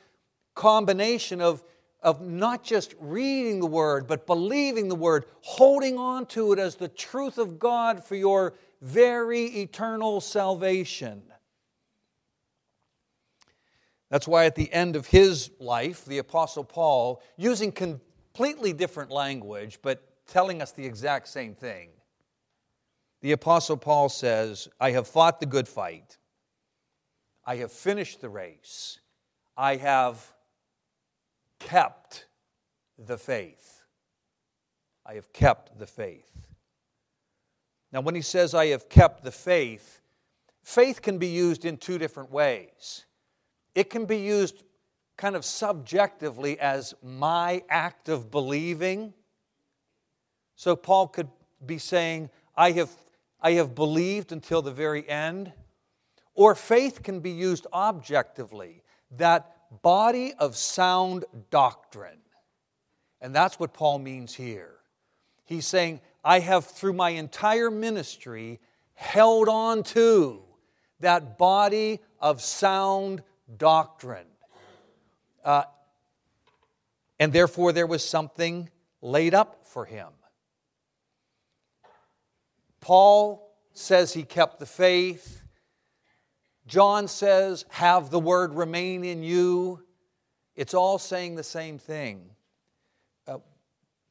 combination 0.54 1.40
of 1.40 1.62
of 2.02 2.20
not 2.20 2.64
just 2.64 2.94
reading 2.98 3.60
the 3.60 3.66
Word, 3.66 4.06
but 4.06 4.26
believing 4.26 4.88
the 4.88 4.94
Word, 4.94 5.26
holding 5.42 5.98
on 5.98 6.26
to 6.26 6.52
it 6.52 6.58
as 6.58 6.76
the 6.76 6.88
truth 6.88 7.38
of 7.38 7.58
God 7.58 8.02
for 8.02 8.14
your 8.14 8.54
very 8.80 9.44
eternal 9.46 10.20
salvation. 10.20 11.22
That's 14.08 14.26
why 14.26 14.46
at 14.46 14.56
the 14.56 14.72
end 14.72 14.96
of 14.96 15.06
his 15.06 15.50
life, 15.60 16.04
the 16.04 16.18
Apostle 16.18 16.64
Paul, 16.64 17.22
using 17.36 17.70
completely 17.70 18.72
different 18.72 19.10
language, 19.10 19.78
but 19.82 20.02
telling 20.26 20.60
us 20.60 20.72
the 20.72 20.84
exact 20.84 21.28
same 21.28 21.54
thing, 21.54 21.90
the 23.20 23.32
Apostle 23.32 23.76
Paul 23.76 24.08
says, 24.08 24.68
I 24.80 24.92
have 24.92 25.06
fought 25.06 25.38
the 25.38 25.46
good 25.46 25.68
fight. 25.68 26.16
I 27.44 27.56
have 27.56 27.70
finished 27.70 28.20
the 28.20 28.28
race. 28.28 28.98
I 29.56 29.76
have 29.76 30.32
kept 31.70 32.26
the 32.98 33.16
faith. 33.16 33.82
I 35.06 35.14
have 35.14 35.32
kept 35.32 35.78
the 35.78 35.86
faith. 35.86 36.30
Now, 37.92 38.00
when 38.00 38.16
he 38.16 38.22
says, 38.22 38.54
I 38.54 38.66
have 38.66 38.88
kept 38.88 39.22
the 39.22 39.30
faith, 39.30 40.00
faith 40.64 41.00
can 41.00 41.18
be 41.18 41.28
used 41.28 41.64
in 41.64 41.76
two 41.76 41.96
different 41.96 42.32
ways. 42.32 43.04
It 43.74 43.88
can 43.88 44.04
be 44.04 44.18
used 44.18 44.64
kind 45.16 45.36
of 45.36 45.44
subjectively 45.44 46.58
as 46.58 46.92
my 47.04 47.62
act 47.68 48.08
of 48.08 48.32
believing. 48.32 49.14
So, 50.56 50.74
Paul 50.74 51.06
could 51.06 51.28
be 51.64 51.78
saying, 51.78 52.30
I 52.56 52.72
have, 52.72 52.90
I 53.40 53.52
have 53.52 53.76
believed 53.76 54.32
until 54.32 54.60
the 54.60 54.72
very 54.72 55.08
end. 55.08 55.52
Or 56.34 56.56
faith 56.56 57.04
can 57.04 57.20
be 57.20 57.30
used 57.30 57.66
objectively, 57.72 58.82
that 59.12 59.59
body 59.70 60.32
of 60.38 60.56
sound 60.56 61.24
doctrine. 61.50 62.18
And 63.20 63.34
that's 63.34 63.58
what 63.58 63.72
Paul 63.72 63.98
means 63.98 64.34
here. 64.34 64.74
He's 65.44 65.66
saying, 65.66 66.00
I 66.24 66.40
have 66.40 66.66
through 66.66 66.92
my 66.94 67.10
entire 67.10 67.70
ministry 67.70 68.60
held 68.94 69.48
on 69.48 69.82
to 69.82 70.42
that 71.00 71.38
body 71.38 72.00
of 72.20 72.40
sound 72.40 73.22
doctrine. 73.56 74.26
Uh, 75.44 75.64
and 77.18 77.32
therefore, 77.32 77.72
there 77.72 77.86
was 77.86 78.04
something 78.06 78.70
laid 79.02 79.34
up 79.34 79.66
for 79.66 79.84
him. 79.84 80.08
Paul 82.80 83.54
says 83.72 84.12
he 84.12 84.22
kept 84.22 84.58
the 84.58 84.66
faith. 84.66 85.39
John 86.70 87.08
says, 87.08 87.64
have 87.70 88.10
the 88.10 88.20
word 88.20 88.54
remain 88.54 89.02
in 89.02 89.24
you. 89.24 89.82
It's 90.54 90.72
all 90.72 90.98
saying 90.98 91.34
the 91.34 91.42
same 91.42 91.78
thing. 91.78 92.30
Uh, 93.26 93.38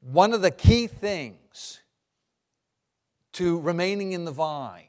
one 0.01 0.33
of 0.33 0.41
the 0.41 0.51
key 0.51 0.87
things 0.87 1.79
to 3.31 3.61
remaining 3.61 4.11
in 4.11 4.25
the 4.25 4.31
vine 4.31 4.83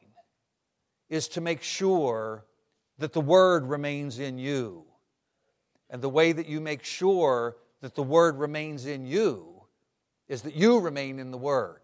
is 1.09 1.29
to 1.29 1.41
make 1.41 1.63
sure 1.63 2.45
that 2.99 3.13
the 3.13 3.21
word 3.21 3.65
remains 3.67 4.19
in 4.19 4.37
you. 4.37 4.83
And 5.91 6.03
the 6.03 6.09
way 6.09 6.33
that 6.33 6.49
you 6.49 6.61
make 6.61 6.83
sure 6.83 7.57
that 7.83 7.95
the 7.95 8.03
word 8.03 8.37
remains 8.41 8.85
in 8.85 9.07
you 9.07 9.63
is 10.27 10.43
that 10.43 10.57
you 10.57 10.81
remain 10.81 11.21
in 11.21 11.31
the 11.31 11.39
word. 11.39 11.83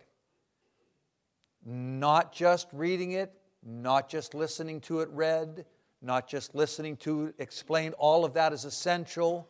Not 1.65 2.33
just 2.33 2.67
reading 2.73 3.13
it, 3.13 3.33
not 3.65 4.09
just 4.09 4.35
listening 4.35 4.81
to 4.81 4.99
it 4.99 5.09
read, 5.11 5.65
not 6.07 6.29
just 6.29 6.55
listening 6.55 6.97
to 6.99 7.27
it 7.27 7.35
explained, 7.39 7.95
all 7.99 8.25
of 8.25 8.35
that 8.35 8.53
is 8.53 8.65
essential, 8.65 9.49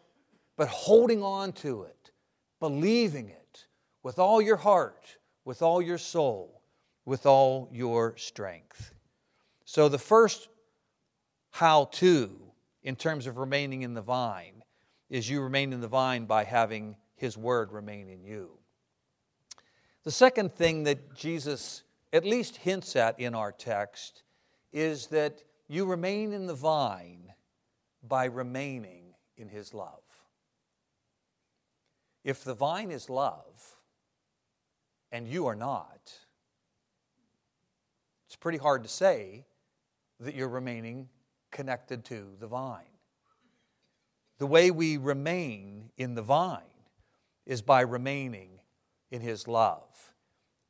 but 0.56 0.68
holding 0.68 1.22
on 1.22 1.52
to 1.52 1.82
it, 1.82 2.10
believing 2.58 3.28
it 3.28 3.66
with 4.02 4.18
all 4.18 4.40
your 4.40 4.56
heart, 4.56 5.18
with 5.44 5.62
all 5.62 5.82
your 5.82 5.98
soul, 5.98 6.62
with 7.04 7.26
all 7.26 7.68
your 7.70 8.16
strength. 8.16 8.92
So 9.64 9.88
the 9.88 9.98
first 9.98 10.48
how 11.50 11.86
to 11.92 12.30
in 12.82 12.96
terms 12.96 13.26
of 13.26 13.36
remaining 13.36 13.82
in 13.82 13.94
the 13.94 14.02
vine 14.02 14.62
is 15.08 15.28
you 15.28 15.40
remain 15.40 15.72
in 15.72 15.80
the 15.80 15.88
vine 15.88 16.26
by 16.26 16.44
having 16.44 16.96
his 17.16 17.36
word 17.36 17.72
remain 17.72 18.08
in 18.08 18.24
you. 18.24 18.50
The 20.04 20.10
second 20.10 20.54
thing 20.54 20.84
that 20.84 21.14
Jesus 21.14 21.82
at 22.12 22.24
least 22.24 22.56
hints 22.56 22.94
at 22.96 23.18
in 23.18 23.34
our 23.34 23.52
text 23.52 24.22
is 24.72 25.08
that 25.08 25.42
you 25.68 25.84
remain 25.84 26.32
in 26.32 26.46
the 26.46 26.54
vine 26.54 27.32
by 28.02 28.26
remaining 28.26 29.14
in 29.36 29.48
his 29.48 29.74
love. 29.74 30.02
If 32.24 32.44
the 32.44 32.54
vine 32.54 32.90
is 32.90 33.10
love 33.10 33.76
and 35.12 35.28
you 35.28 35.46
are 35.46 35.54
not, 35.54 36.12
it's 38.26 38.36
pretty 38.36 38.58
hard 38.58 38.82
to 38.82 38.88
say 38.88 39.44
that 40.20 40.34
you're 40.34 40.48
remaining 40.48 41.08
connected 41.52 42.04
to 42.06 42.26
the 42.38 42.46
vine. 42.46 42.84
The 44.38 44.46
way 44.46 44.70
we 44.70 44.96
remain 44.96 45.90
in 45.96 46.14
the 46.14 46.22
vine 46.22 46.60
is 47.46 47.62
by 47.62 47.80
remaining 47.82 48.60
in 49.10 49.20
his 49.20 49.46
love. 49.46 50.12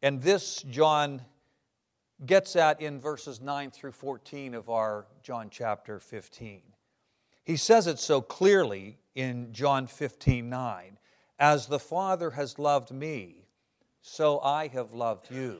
And 0.03 0.23
this 0.23 0.63
John 0.63 1.23
gets 2.25 2.57
at 2.57 2.81
in 2.81 3.01
verses 3.01 3.41
9 3.41 3.71
through 3.71 3.93
14 3.93 4.55
of 4.55 4.71
our 4.71 5.07
John 5.23 5.49
chapter 5.51 6.01
15. 6.01 6.63
He 7.45 7.57
says 7.57 7.87
it 7.87 7.99
so 7.99 8.21
clearly 8.21 8.99
in 9.15 9.53
John 9.53 9.87
15 9.87 10.49
9. 10.49 10.99
As 11.39 11.67
the 11.67 11.79
Father 11.79 12.31
has 12.31 12.59
loved 12.59 12.91
me, 12.91 13.47
so 14.01 14.41
I 14.41 14.69
have 14.69 14.95
loved 14.95 15.31
you. 15.31 15.59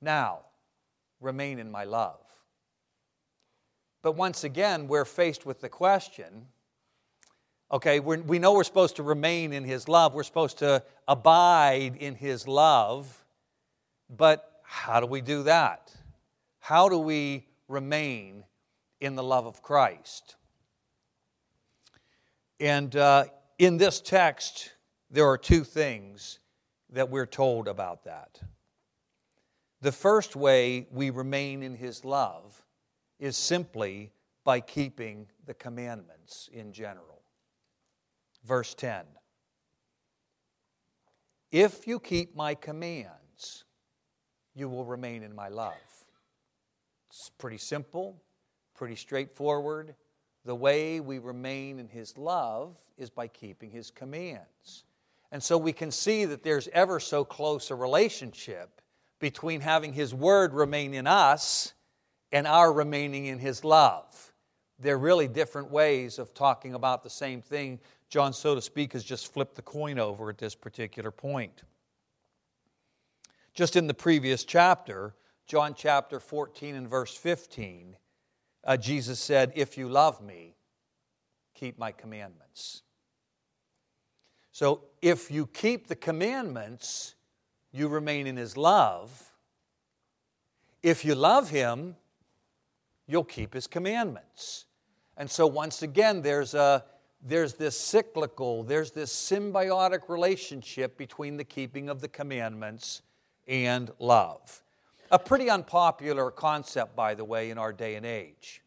Now, 0.00 0.40
remain 1.20 1.58
in 1.58 1.70
my 1.70 1.84
love. 1.84 2.20
But 4.02 4.12
once 4.12 4.42
again, 4.42 4.88
we're 4.88 5.04
faced 5.04 5.46
with 5.46 5.60
the 5.60 5.68
question 5.68 6.48
okay, 7.70 8.00
we 8.00 8.38
know 8.38 8.54
we're 8.54 8.64
supposed 8.64 8.96
to 8.96 9.02
remain 9.02 9.52
in 9.52 9.62
His 9.62 9.88
love, 9.88 10.14
we're 10.14 10.22
supposed 10.22 10.58
to 10.58 10.82
abide 11.06 11.96
in 11.96 12.14
His 12.14 12.48
love, 12.48 13.24
but 14.08 14.47
how 14.70 15.00
do 15.00 15.06
we 15.06 15.22
do 15.22 15.44
that? 15.44 15.90
How 16.58 16.90
do 16.90 16.98
we 16.98 17.46
remain 17.68 18.44
in 19.00 19.14
the 19.14 19.22
love 19.22 19.46
of 19.46 19.62
Christ? 19.62 20.36
And 22.60 22.94
uh, 22.94 23.24
in 23.58 23.78
this 23.78 24.02
text, 24.02 24.72
there 25.10 25.26
are 25.26 25.38
two 25.38 25.64
things 25.64 26.38
that 26.90 27.08
we're 27.08 27.24
told 27.24 27.66
about 27.66 28.04
that. 28.04 28.42
The 29.80 29.90
first 29.90 30.36
way 30.36 30.86
we 30.90 31.08
remain 31.08 31.62
in 31.62 31.74
His 31.74 32.04
love 32.04 32.62
is 33.18 33.38
simply 33.38 34.12
by 34.44 34.60
keeping 34.60 35.28
the 35.46 35.54
commandments 35.54 36.50
in 36.52 36.74
general. 36.74 37.22
Verse 38.44 38.74
10 38.74 39.06
If 41.50 41.86
you 41.86 41.98
keep 41.98 42.36
my 42.36 42.54
commands, 42.54 43.17
you 44.58 44.68
will 44.68 44.84
remain 44.84 45.22
in 45.22 45.34
my 45.34 45.48
love. 45.48 45.74
It's 47.10 47.30
pretty 47.38 47.58
simple, 47.58 48.20
pretty 48.74 48.96
straightforward. 48.96 49.94
The 50.44 50.54
way 50.54 51.00
we 51.00 51.18
remain 51.18 51.78
in 51.78 51.88
His 51.88 52.18
love 52.18 52.76
is 52.96 53.10
by 53.10 53.28
keeping 53.28 53.70
His 53.70 53.90
commands. 53.90 54.84
And 55.30 55.42
so 55.42 55.58
we 55.58 55.72
can 55.72 55.90
see 55.90 56.24
that 56.24 56.42
there's 56.42 56.68
ever 56.72 57.00
so 57.00 57.24
close 57.24 57.70
a 57.70 57.74
relationship 57.74 58.80
between 59.18 59.60
having 59.60 59.92
His 59.92 60.14
Word 60.14 60.54
remain 60.54 60.94
in 60.94 61.06
us 61.06 61.74
and 62.32 62.46
our 62.46 62.72
remaining 62.72 63.26
in 63.26 63.38
His 63.38 63.64
love. 63.64 64.32
They're 64.78 64.98
really 64.98 65.28
different 65.28 65.70
ways 65.70 66.18
of 66.18 66.34
talking 66.34 66.74
about 66.74 67.02
the 67.02 67.10
same 67.10 67.42
thing. 67.42 67.80
John, 68.08 68.32
so 68.32 68.54
to 68.54 68.62
speak, 68.62 68.92
has 68.92 69.04
just 69.04 69.32
flipped 69.32 69.56
the 69.56 69.62
coin 69.62 69.98
over 69.98 70.30
at 70.30 70.38
this 70.38 70.54
particular 70.54 71.10
point. 71.10 71.62
Just 73.58 73.74
in 73.74 73.88
the 73.88 73.92
previous 73.92 74.44
chapter, 74.44 75.16
John 75.48 75.74
chapter 75.76 76.20
14 76.20 76.76
and 76.76 76.88
verse 76.88 77.12
15, 77.12 77.96
uh, 78.62 78.76
Jesus 78.76 79.18
said, 79.18 79.50
If 79.56 79.76
you 79.76 79.88
love 79.88 80.22
me, 80.22 80.54
keep 81.56 81.76
my 81.76 81.90
commandments. 81.90 82.82
So 84.52 84.82
if 85.02 85.32
you 85.32 85.44
keep 85.44 85.88
the 85.88 85.96
commandments, 85.96 87.16
you 87.72 87.88
remain 87.88 88.28
in 88.28 88.36
his 88.36 88.56
love. 88.56 89.32
If 90.84 91.04
you 91.04 91.16
love 91.16 91.50
him, 91.50 91.96
you'll 93.08 93.24
keep 93.24 93.54
his 93.54 93.66
commandments. 93.66 94.66
And 95.16 95.28
so 95.28 95.48
once 95.48 95.82
again, 95.82 96.22
there's 96.22 96.54
a 96.54 96.84
there's 97.20 97.54
this 97.54 97.76
cyclical, 97.76 98.62
there's 98.62 98.92
this 98.92 99.12
symbiotic 99.12 100.08
relationship 100.08 100.96
between 100.96 101.36
the 101.36 101.42
keeping 101.42 101.88
of 101.88 102.00
the 102.00 102.06
commandments 102.06 103.02
and 103.48 103.90
love. 103.98 104.62
A 105.10 105.18
pretty 105.18 105.48
unpopular 105.48 106.30
concept, 106.30 106.94
by 106.94 107.14
the 107.14 107.24
way, 107.24 107.50
in 107.50 107.58
our 107.58 107.72
day 107.72 107.94
and 107.94 108.04
age. 108.04 108.62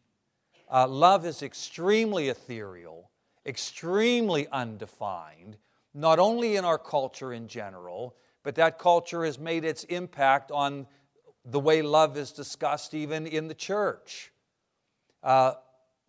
Uh, 0.68 0.88
love 0.88 1.24
is 1.24 1.42
extremely 1.42 2.28
ethereal, 2.28 3.10
extremely 3.46 4.48
undefined, 4.48 5.56
not 5.94 6.18
only 6.18 6.56
in 6.56 6.64
our 6.64 6.78
culture 6.78 7.32
in 7.32 7.46
general, 7.46 8.16
but 8.42 8.56
that 8.56 8.78
culture 8.78 9.24
has 9.24 9.38
made 9.38 9.64
its 9.64 9.84
impact 9.84 10.50
on 10.50 10.86
the 11.44 11.60
way 11.60 11.82
love 11.82 12.16
is 12.16 12.32
discussed 12.32 12.94
even 12.94 13.26
in 13.26 13.48
the 13.48 13.54
church. 13.54 14.32
Uh, 15.22 15.52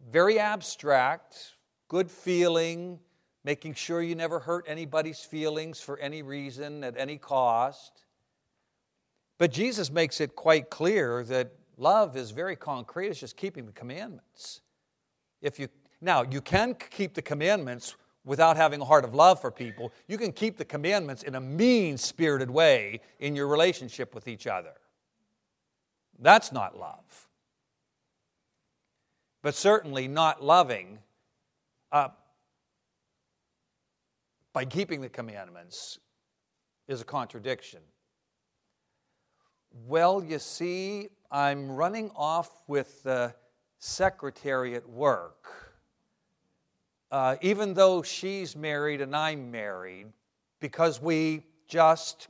very 0.10 0.40
abstract, 0.40 1.54
good 1.88 2.10
feeling, 2.10 3.00
making 3.44 3.74
sure 3.74 4.02
you 4.02 4.16
never 4.16 4.40
hurt 4.40 4.66
anybody's 4.68 5.20
feelings 5.20 5.80
for 5.80 5.98
any 6.00 6.22
reason 6.22 6.84
at 6.84 6.96
any 6.98 7.18
cost. 7.18 8.06
But 9.38 9.52
Jesus 9.52 9.92
makes 9.92 10.22
it 10.22 10.36
quite 10.36 10.70
clear 10.70 11.24
that 11.26 11.52
love 11.78 12.16
is 12.16 12.32
very 12.32 12.56
concrete, 12.56 13.08
it's 13.08 13.20
just 13.20 13.36
keeping 13.38 13.66
the 13.66 13.72
commandments. 13.72 14.62
If 15.42 15.60
you 15.60 15.68
now 16.02 16.24
you 16.24 16.42
can 16.42 16.76
keep 16.76 17.14
the 17.14 17.22
commandments 17.22 17.96
without 18.26 18.56
having 18.56 18.82
a 18.82 18.86
heart 18.86 19.04
of 19.04 19.14
love 19.14 19.42
for 19.42 19.52
people. 19.52 19.92
You 20.08 20.18
can 20.18 20.32
keep 20.32 20.58
the 20.58 20.66
commandments 20.66 21.24
in 21.24 21.36
a 21.36 21.42
mean-spirited 21.42 22.50
way 22.50 23.02
in 23.20 23.36
your 23.36 23.48
relationship 23.48 24.16
with 24.16 24.28
each 24.28 24.48
other. 24.48 24.74
That's 26.20 26.52
not 26.52 26.78
love. 26.80 27.28
But 29.42 29.56
certainly 29.56 30.08
not 30.08 30.42
loving 30.42 31.00
uh, 31.92 32.10
by 34.54 34.66
keeping 34.66 35.02
the 35.02 35.10
commandments 35.10 36.00
is 36.88 37.02
a 37.02 37.06
contradiction. 37.06 37.82
Well, 39.88 40.24
you 40.24 40.38
see, 40.38 41.10
I'm 41.32 41.72
running 41.72 42.12
off 42.16 42.64
with 42.68 43.02
the 43.02 43.34
secretary 43.80 44.76
at 44.76 44.88
work. 44.88 45.48
Uh, 47.12 47.38
even 47.42 47.74
though 47.74 48.04
she's 48.04 48.56
married 48.56 49.02
and 49.02 49.16
I'm 49.16 49.50
married, 49.52 50.08
because 50.60 51.02
we 51.02 51.44
just 51.68 52.28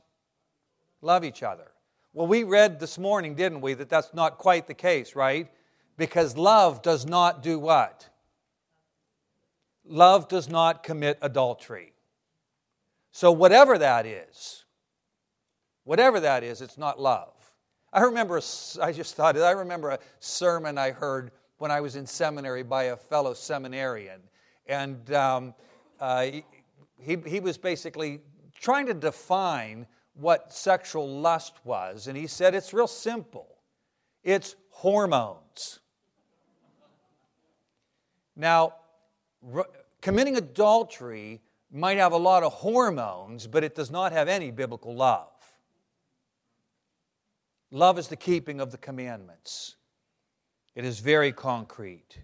love 1.02 1.22
each 1.22 1.42
other. 1.42 1.70
Well, 2.14 2.26
we 2.26 2.44
read 2.44 2.80
this 2.80 2.98
morning, 2.98 3.34
didn't 3.34 3.60
we, 3.60 3.74
that 3.74 3.88
that's 3.90 4.14
not 4.14 4.38
quite 4.38 4.66
the 4.66 4.74
case, 4.74 5.14
right? 5.14 5.50
Because 5.98 6.36
love 6.36 6.80
does 6.82 7.04
not 7.04 7.42
do 7.42 7.58
what? 7.58 8.08
Love 9.84 10.28
does 10.28 10.48
not 10.48 10.82
commit 10.82 11.18
adultery. 11.20 11.92
So, 13.10 13.30
whatever 13.30 13.76
that 13.78 14.06
is, 14.06 14.64
whatever 15.84 16.20
that 16.20 16.42
is, 16.42 16.62
it's 16.62 16.78
not 16.78 16.98
love. 16.98 17.33
I 17.94 18.02
remember, 18.02 18.40
I 18.82 18.90
just 18.90 19.14
thought, 19.14 19.38
I 19.38 19.52
remember 19.52 19.90
a 19.90 20.00
sermon 20.18 20.76
I 20.78 20.90
heard 20.90 21.30
when 21.58 21.70
I 21.70 21.80
was 21.80 21.94
in 21.94 22.06
seminary 22.06 22.64
by 22.64 22.84
a 22.84 22.96
fellow 22.96 23.34
seminarian. 23.34 24.20
And 24.66 25.12
um, 25.14 25.54
uh, 26.00 26.26
he, 26.98 27.16
he 27.24 27.38
was 27.38 27.56
basically 27.56 28.20
trying 28.60 28.86
to 28.86 28.94
define 28.94 29.86
what 30.14 30.52
sexual 30.52 31.08
lust 31.08 31.54
was. 31.64 32.08
And 32.08 32.16
he 32.16 32.26
said 32.26 32.54
it's 32.54 32.74
real 32.74 32.88
simple 32.88 33.48
it's 34.24 34.56
hormones. 34.70 35.80
Now, 38.34 38.74
committing 40.00 40.36
adultery 40.36 41.42
might 41.70 41.98
have 41.98 42.12
a 42.12 42.16
lot 42.16 42.42
of 42.42 42.54
hormones, 42.54 43.46
but 43.46 43.62
it 43.62 43.74
does 43.74 43.90
not 43.90 44.12
have 44.12 44.26
any 44.26 44.50
biblical 44.50 44.94
love. 44.96 45.28
Love 47.74 47.98
is 47.98 48.06
the 48.06 48.14
keeping 48.14 48.60
of 48.60 48.70
the 48.70 48.78
commandments, 48.78 49.74
it 50.76 50.84
is 50.84 51.00
very 51.00 51.32
concrete. 51.32 52.20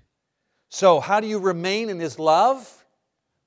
So, 0.69 1.01
how 1.01 1.19
do 1.19 1.27
you 1.27 1.41
remain 1.41 1.91
in 1.91 1.99
His 1.99 2.21
love? 2.21 2.87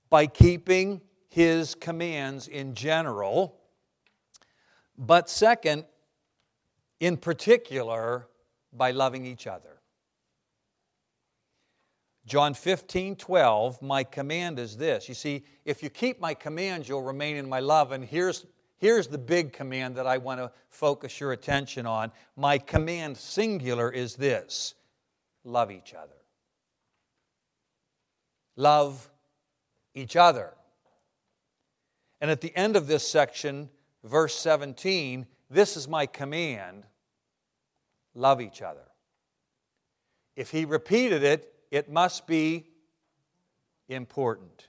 By 0.10 0.28
keeping 0.28 1.00
His 1.30 1.76
commands 1.76 2.50
in 2.50 2.76
general. 2.76 3.56
But 4.98 5.30
second, 5.30 5.86
in 7.00 7.16
particular, 7.16 8.28
by 8.74 8.92
loving 8.92 9.26
each 9.26 9.48
other. 9.48 9.80
John 12.26 12.54
15, 12.54 13.16
12, 13.16 13.82
my 13.82 14.04
command 14.04 14.60
is 14.60 14.76
this. 14.76 15.08
You 15.08 15.16
see, 15.16 15.46
if 15.64 15.82
you 15.82 15.90
keep 15.90 16.20
my 16.20 16.34
commands, 16.34 16.90
you'll 16.90 17.02
remain 17.02 17.38
in 17.38 17.48
my 17.48 17.62
love. 17.62 17.94
And 17.94 18.04
here's, 18.04 18.46
here's 18.84 19.08
the 19.08 19.18
big 19.18 19.54
command 19.54 19.96
that 19.96 20.06
I 20.06 20.18
want 20.18 20.42
to 20.42 20.52
focus 20.68 21.22
your 21.22 21.32
attention 21.32 21.86
on. 21.86 22.12
My 22.36 22.58
command, 22.58 23.16
singular, 23.16 23.90
is 23.90 24.16
this 24.16 24.76
love 25.46 25.72
each 25.72 25.94
other. 25.94 26.12
Love 28.58 29.10
each 29.96 30.18
other. 30.18 30.54
And 32.20 32.30
at 32.30 32.42
the 32.42 32.54
end 32.58 32.76
of 32.76 32.88
this 32.88 33.08
section, 33.08 33.70
verse 34.04 34.36
17, 34.36 35.28
this 35.50 35.78
is 35.78 35.88
my 35.88 36.06
command 36.06 36.84
love 38.14 38.42
each 38.42 38.62
other. 38.62 38.90
If 40.36 40.52
he 40.52 40.66
repeated 40.66 41.24
it, 41.24 41.54
it 41.72 41.90
must 41.90 42.28
be 42.28 42.68
important. 43.88 44.68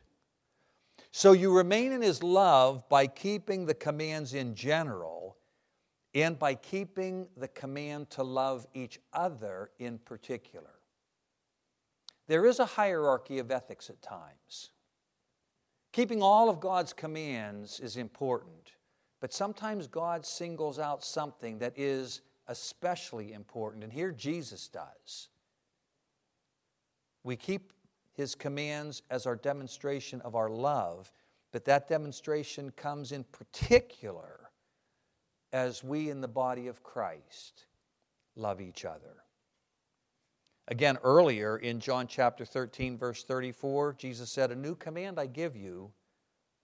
So 1.16 1.30
you 1.30 1.56
remain 1.56 1.92
in 1.92 2.02
his 2.02 2.24
love 2.24 2.88
by 2.88 3.06
keeping 3.06 3.66
the 3.66 3.74
commands 3.74 4.34
in 4.34 4.56
general 4.56 5.36
and 6.12 6.36
by 6.36 6.56
keeping 6.56 7.28
the 7.36 7.46
command 7.46 8.10
to 8.10 8.24
love 8.24 8.66
each 8.74 8.98
other 9.12 9.70
in 9.78 10.00
particular. 10.00 10.80
There 12.26 12.44
is 12.44 12.58
a 12.58 12.64
hierarchy 12.64 13.38
of 13.38 13.52
ethics 13.52 13.88
at 13.90 14.02
times. 14.02 14.72
Keeping 15.92 16.20
all 16.20 16.50
of 16.50 16.58
God's 16.58 16.92
commands 16.92 17.78
is 17.78 17.96
important, 17.96 18.72
but 19.20 19.32
sometimes 19.32 19.86
God 19.86 20.26
singles 20.26 20.80
out 20.80 21.04
something 21.04 21.60
that 21.60 21.74
is 21.76 22.22
especially 22.48 23.32
important, 23.34 23.84
and 23.84 23.92
here 23.92 24.10
Jesus 24.10 24.66
does. 24.66 25.28
We 27.22 27.36
keep 27.36 27.72
his 28.14 28.34
commands 28.34 29.02
as 29.10 29.26
our 29.26 29.36
demonstration 29.36 30.20
of 30.22 30.34
our 30.34 30.48
love, 30.48 31.12
but 31.52 31.64
that 31.66 31.88
demonstration 31.88 32.70
comes 32.76 33.12
in 33.12 33.24
particular 33.24 34.50
as 35.52 35.84
we 35.84 36.10
in 36.10 36.20
the 36.20 36.28
body 36.28 36.66
of 36.66 36.82
Christ 36.82 37.66
love 38.36 38.60
each 38.60 38.84
other. 38.84 39.24
Again, 40.66 40.98
earlier 41.04 41.58
in 41.58 41.78
John 41.78 42.06
chapter 42.06 42.44
13, 42.44 42.96
verse 42.96 43.22
34, 43.22 43.94
Jesus 43.98 44.30
said, 44.30 44.50
A 44.50 44.56
new 44.56 44.74
command 44.74 45.18
I 45.18 45.26
give 45.26 45.56
you 45.56 45.92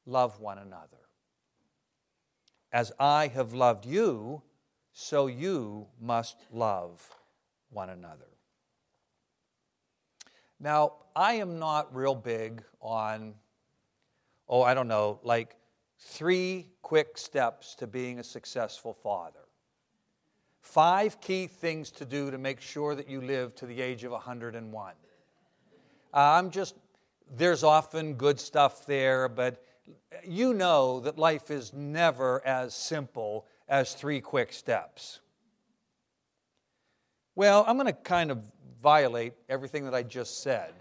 love 0.07 0.41
one 0.41 0.59
another. 0.59 0.97
As 2.73 2.93
I 2.99 3.27
have 3.29 3.53
loved 3.53 3.85
you, 3.85 4.43
so 4.93 5.27
you 5.27 5.87
must 6.01 6.37
love 6.51 7.07
one 7.69 7.91
another. 7.91 8.30
Now, 10.61 10.93
I 11.17 11.35
am 11.35 11.59
not 11.59 11.95
real 11.95 12.15
big 12.15 12.63
on, 12.83 13.35
oh, 14.47 14.63
I 14.63 14.75
don't 14.75 14.89
know, 14.89 15.19
like 15.23 15.57
three 15.99 16.67
quick 16.83 17.17
steps 17.17 17.75
to 17.77 17.87
being 17.87 18.19
a 18.19 18.25
successful 18.25 18.93
father. 18.93 19.41
Five 20.61 21.19
key 21.23 21.47
things 21.47 21.91
to 21.93 22.05
do 22.05 22.31
to 22.31 22.37
make 22.37 22.61
sure 22.61 22.95
that 22.95 23.09
you 23.09 23.23
live 23.23 23.55
to 23.57 23.67
the 23.67 23.81
age 23.81 24.05
of 24.05 24.13
101. 24.13 24.93
Uh, 26.13 26.17
I'm 26.17 26.51
just, 26.51 26.75
there's 27.35 27.65
often 27.65 28.15
good 28.15 28.39
stuff 28.39 28.85
there, 28.85 29.29
but 29.29 29.65
you 30.25 30.53
know 30.53 31.01
that 31.01 31.19
life 31.19 31.51
is 31.51 31.73
never 31.73 32.47
as 32.47 32.75
simple 32.75 33.47
as 33.67 33.95
three 33.95 34.21
quick 34.21 34.53
steps. 34.53 35.21
Well, 37.35 37.65
I'm 37.67 37.77
going 37.77 37.87
to 37.87 37.93
kind 37.93 38.31
of 38.31 38.39
violate 38.83 39.35
everything 39.49 39.85
that 39.85 39.95
I 39.95 40.03
just 40.03 40.43
said. 40.43 40.73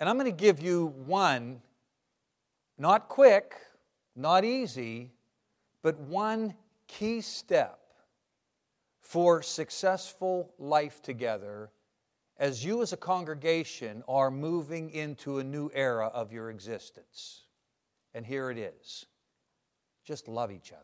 and 0.00 0.08
I'm 0.08 0.18
going 0.18 0.30
to 0.30 0.36
give 0.36 0.60
you 0.60 0.94
one, 1.06 1.60
not 2.78 3.08
quick, 3.08 3.54
not 4.14 4.44
easy, 4.44 5.12
but 5.82 5.98
one 6.00 6.54
key 6.86 7.20
step 7.20 7.80
for 9.00 9.42
successful 9.42 10.52
life 10.58 11.02
together 11.02 11.70
as 12.38 12.64
you 12.64 12.82
as 12.82 12.92
a 12.92 12.96
congregation 12.96 14.02
are 14.08 14.30
moving 14.30 14.90
into 14.90 15.38
a 15.38 15.44
new 15.44 15.70
era 15.74 16.08
of 16.08 16.32
your 16.32 16.50
existence. 16.50 17.42
And 18.14 18.26
here 18.26 18.50
it 18.50 18.58
is 18.58 19.06
just 20.04 20.28
love 20.28 20.52
each 20.52 20.72
other. 20.72 20.82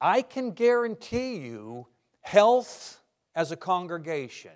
I 0.00 0.22
can 0.22 0.52
guarantee 0.52 1.36
you 1.38 1.88
health 2.20 3.00
as 3.34 3.52
a 3.52 3.56
congregation, 3.56 4.52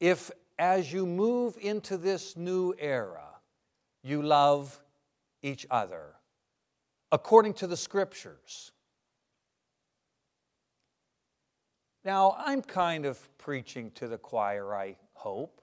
if 0.00 0.30
as 0.58 0.92
you 0.92 1.06
move 1.06 1.56
into 1.60 1.96
this 1.96 2.36
new 2.36 2.74
era, 2.78 3.26
you 4.02 4.22
love 4.22 4.80
each 5.42 5.66
other 5.70 6.14
according 7.12 7.54
to 7.54 7.66
the 7.66 7.76
scriptures. 7.76 8.72
Now, 12.04 12.36
I'm 12.38 12.60
kind 12.60 13.06
of 13.06 13.18
preaching 13.38 13.90
to 13.92 14.08
the 14.08 14.18
choir, 14.18 14.74
I 14.74 14.96
hope. 15.12 15.62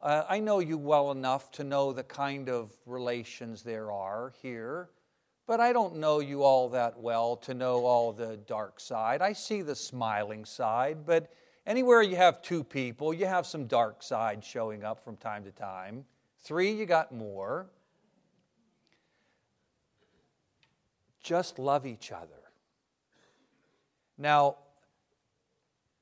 Uh, 0.00 0.24
I 0.28 0.40
know 0.40 0.58
you 0.58 0.78
well 0.78 1.10
enough 1.10 1.50
to 1.52 1.64
know 1.64 1.92
the 1.92 2.04
kind 2.04 2.48
of 2.48 2.70
relations 2.86 3.62
there 3.62 3.90
are 3.90 4.32
here, 4.42 4.90
but 5.46 5.60
I 5.60 5.72
don't 5.72 5.96
know 5.96 6.20
you 6.20 6.42
all 6.42 6.68
that 6.70 6.98
well 6.98 7.36
to 7.36 7.54
know 7.54 7.84
all 7.84 8.12
the 8.12 8.36
dark 8.36 8.80
side. 8.80 9.22
I 9.22 9.32
see 9.32 9.62
the 9.62 9.74
smiling 9.74 10.44
side, 10.44 11.04
but 11.04 11.32
anywhere 11.66 12.02
you 12.02 12.16
have 12.16 12.42
two 12.42 12.62
people, 12.62 13.12
you 13.12 13.26
have 13.26 13.46
some 13.46 13.66
dark 13.66 14.02
side 14.02 14.44
showing 14.44 14.84
up 14.84 15.04
from 15.04 15.16
time 15.16 15.44
to 15.44 15.50
time. 15.50 16.04
Three, 16.40 16.72
you 16.72 16.86
got 16.86 17.12
more. 17.12 17.66
Just 21.22 21.58
love 21.58 21.86
each 21.86 22.12
other. 22.12 22.26
Now, 24.18 24.56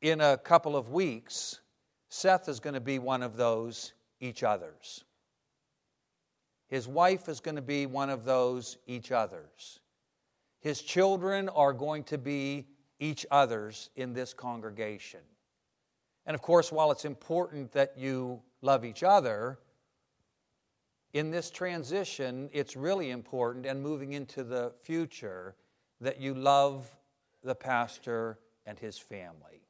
in 0.03 0.21
a 0.21 0.37
couple 0.39 0.77
of 0.77 0.91
weeks, 0.91 1.61
Seth 2.09 2.49
is 2.49 2.59
going 2.59 2.75
to 2.75 2.81
be 2.81 2.99
one 2.99 3.23
of 3.23 3.37
those 3.37 3.93
each 4.21 4.43
others. 4.43 5.05
His 6.71 6.87
wife 6.87 7.29
is 7.29 7.41
going 7.41 7.57
to 7.57 7.63
be 7.63 7.87
one 7.87 8.11
of 8.11 8.25
those 8.25 8.79
each 8.87 9.11
others. 9.11 9.81
His 10.61 10.81
children 10.81 11.49
are 11.49 11.73
going 11.73 12.05
to 12.05 12.17
be 12.17 12.69
each 13.01 13.27
others 13.29 13.91
in 13.97 14.13
this 14.13 14.33
congregation. 14.33 15.21
And 16.27 16.37
of 16.37 16.43
course, 16.43 16.71
while 16.71 16.93
it's 16.93 17.05
important 17.05 17.73
that 17.73 17.99
you 17.99 18.41
love 18.63 18.85
each 18.85 19.03
other, 19.03 19.59
in 21.13 21.33
this 21.33 21.51
transition, 21.51 22.49
it's 22.53 22.77
really 22.77 23.11
important 23.11 23.67
and 23.67 23.83
moving 23.83 24.13
into 24.13 24.45
the 24.45 24.73
future 24.83 25.57
that 26.01 26.21
you 26.21 26.35
love 26.35 26.89
the 27.43 27.55
pastor 27.55 28.39
and 28.65 28.79
his 28.79 28.97
family. 28.97 29.67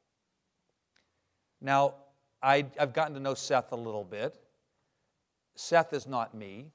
Now, 1.61 1.95
I, 2.43 2.65
have 2.77 2.93
gotten 2.93 3.15
to 3.15 3.19
know 3.19 3.33
Seth 3.33 3.71
a 3.71 3.75
little 3.75 4.03
bit. 4.03 4.39
Seth 5.55 5.93
is 5.93 6.05
not 6.05 6.35
me. 6.35 6.71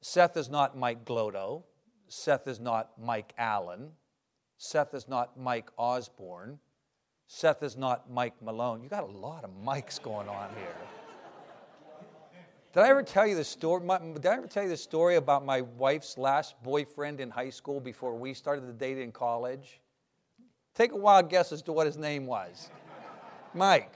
Seth 0.00 0.36
is 0.36 0.48
not 0.48 0.76
Mike 0.76 1.04
Glodo. 1.04 1.64
Seth 2.08 2.46
is 2.46 2.60
not 2.60 2.90
Mike 3.02 3.32
Allen. 3.36 3.90
Seth 4.56 4.94
is 4.94 5.08
not 5.08 5.38
Mike 5.38 5.70
Osborne. 5.76 6.58
Seth 7.26 7.62
is 7.62 7.76
not 7.76 8.10
Mike 8.10 8.40
Malone. 8.42 8.82
You 8.82 8.88
got 8.88 9.04
a 9.04 9.06
lot 9.06 9.44
of 9.44 9.50
Mikes 9.62 9.98
going 9.98 10.28
on 10.28 10.48
here. 10.56 10.74
Did 12.72 12.82
I 12.82 12.88
ever 12.88 13.02
tell 13.02 13.26
you 13.26 13.34
the 13.34 13.44
story? 13.44 13.86
did 14.14 14.26
I 14.26 14.36
ever 14.36 14.46
tell 14.46 14.62
you 14.62 14.68
the 14.68 14.76
story 14.76 15.16
about 15.16 15.44
my 15.44 15.62
wife's 15.62 16.16
last 16.16 16.54
boyfriend 16.62 17.20
in 17.20 17.30
high 17.30 17.50
school 17.50 17.80
before 17.80 18.14
we 18.14 18.34
started 18.34 18.66
to 18.66 18.72
date 18.72 18.98
in 18.98 19.10
college? 19.10 19.80
Take 20.74 20.92
a 20.92 20.96
wild 20.96 21.28
guess 21.28 21.50
as 21.50 21.60
to 21.62 21.72
what 21.72 21.86
his 21.86 21.96
name 21.96 22.26
was. 22.26 22.70
Mike. 23.54 23.92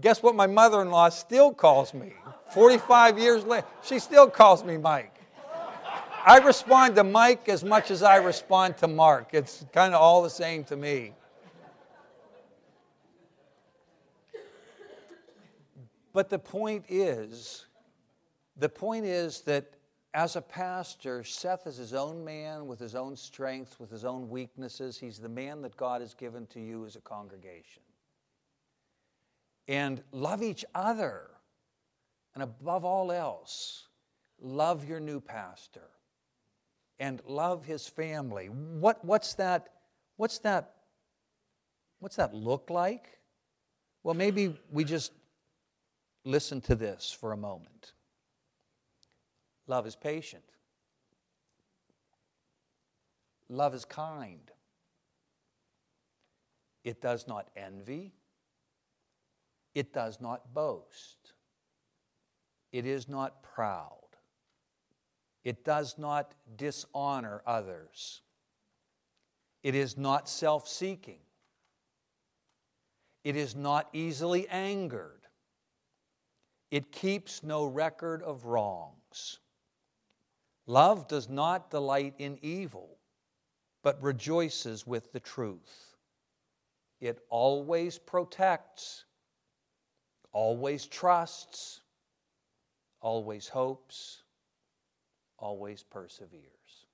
Guess 0.00 0.22
what 0.22 0.34
my 0.34 0.46
mother 0.46 0.80
in 0.82 0.90
law 0.90 1.10
still 1.10 1.52
calls 1.52 1.92
me? 1.92 2.12
45 2.52 3.18
years 3.18 3.44
later, 3.44 3.66
she 3.82 3.98
still 3.98 4.28
calls 4.28 4.64
me 4.64 4.76
Mike. 4.76 5.14
I 6.24 6.38
respond 6.38 6.94
to 6.96 7.04
Mike 7.04 7.48
as 7.48 7.64
much 7.64 7.90
as 7.90 8.02
I 8.02 8.16
respond 8.16 8.76
to 8.78 8.88
Mark. 8.88 9.30
It's 9.32 9.64
kind 9.72 9.94
of 9.94 10.00
all 10.00 10.22
the 10.22 10.30
same 10.30 10.62
to 10.64 10.76
me. 10.76 11.14
But 16.12 16.28
the 16.28 16.38
point 16.38 16.84
is, 16.88 17.66
the 18.56 18.68
point 18.68 19.06
is 19.06 19.40
that 19.42 19.72
as 20.14 20.36
a 20.36 20.42
pastor, 20.42 21.24
Seth 21.24 21.66
is 21.66 21.78
his 21.78 21.94
own 21.94 22.22
man 22.22 22.66
with 22.66 22.78
his 22.78 22.94
own 22.94 23.16
strengths, 23.16 23.80
with 23.80 23.90
his 23.90 24.04
own 24.04 24.28
weaknesses. 24.28 24.98
He's 24.98 25.18
the 25.18 25.28
man 25.28 25.62
that 25.62 25.76
God 25.76 26.02
has 26.02 26.12
given 26.12 26.46
to 26.48 26.60
you 26.60 26.84
as 26.84 26.96
a 26.96 27.00
congregation 27.00 27.82
and 29.68 30.02
love 30.12 30.42
each 30.42 30.64
other. 30.74 31.31
And 32.34 32.42
above 32.42 32.84
all 32.84 33.12
else, 33.12 33.88
love 34.40 34.88
your 34.88 35.00
new 35.00 35.20
pastor 35.20 35.88
and 36.98 37.20
love 37.26 37.64
his 37.64 37.86
family. 37.86 38.46
What, 38.46 39.04
what's, 39.04 39.34
that, 39.34 39.68
what's, 40.16 40.38
that, 40.40 40.74
what's 41.98 42.16
that 42.16 42.32
look 42.34 42.70
like? 42.70 43.18
Well, 44.02 44.14
maybe 44.14 44.58
we 44.70 44.84
just 44.84 45.12
listen 46.24 46.60
to 46.62 46.74
this 46.74 47.10
for 47.10 47.32
a 47.32 47.36
moment. 47.36 47.92
Love 49.66 49.86
is 49.86 49.96
patient. 49.96 50.44
Love 53.48 53.74
is 53.74 53.84
kind. 53.84 54.50
It 56.84 57.00
does 57.00 57.28
not 57.28 57.48
envy. 57.56 58.12
It 59.74 59.92
does 59.92 60.20
not 60.20 60.52
boast. 60.54 61.31
It 62.72 62.86
is 62.86 63.08
not 63.08 63.42
proud. 63.42 63.98
It 65.44 65.64
does 65.64 65.98
not 65.98 66.34
dishonor 66.56 67.42
others. 67.46 68.22
It 69.62 69.74
is 69.74 69.96
not 69.96 70.28
self 70.28 70.66
seeking. 70.66 71.20
It 73.24 73.36
is 73.36 73.54
not 73.54 73.88
easily 73.92 74.48
angered. 74.48 75.20
It 76.70 76.90
keeps 76.90 77.42
no 77.42 77.64
record 77.66 78.22
of 78.22 78.46
wrongs. 78.46 79.38
Love 80.66 81.06
does 81.06 81.28
not 81.28 81.70
delight 81.70 82.14
in 82.18 82.38
evil, 82.40 82.96
but 83.82 84.02
rejoices 84.02 84.86
with 84.86 85.12
the 85.12 85.20
truth. 85.20 85.96
It 87.00 87.20
always 87.28 87.98
protects 87.98 89.04
always 90.32 90.86
trusts, 90.86 91.81
always 93.02 93.48
hopes, 93.48 94.22
always 95.38 95.82
perseveres. 95.82 96.86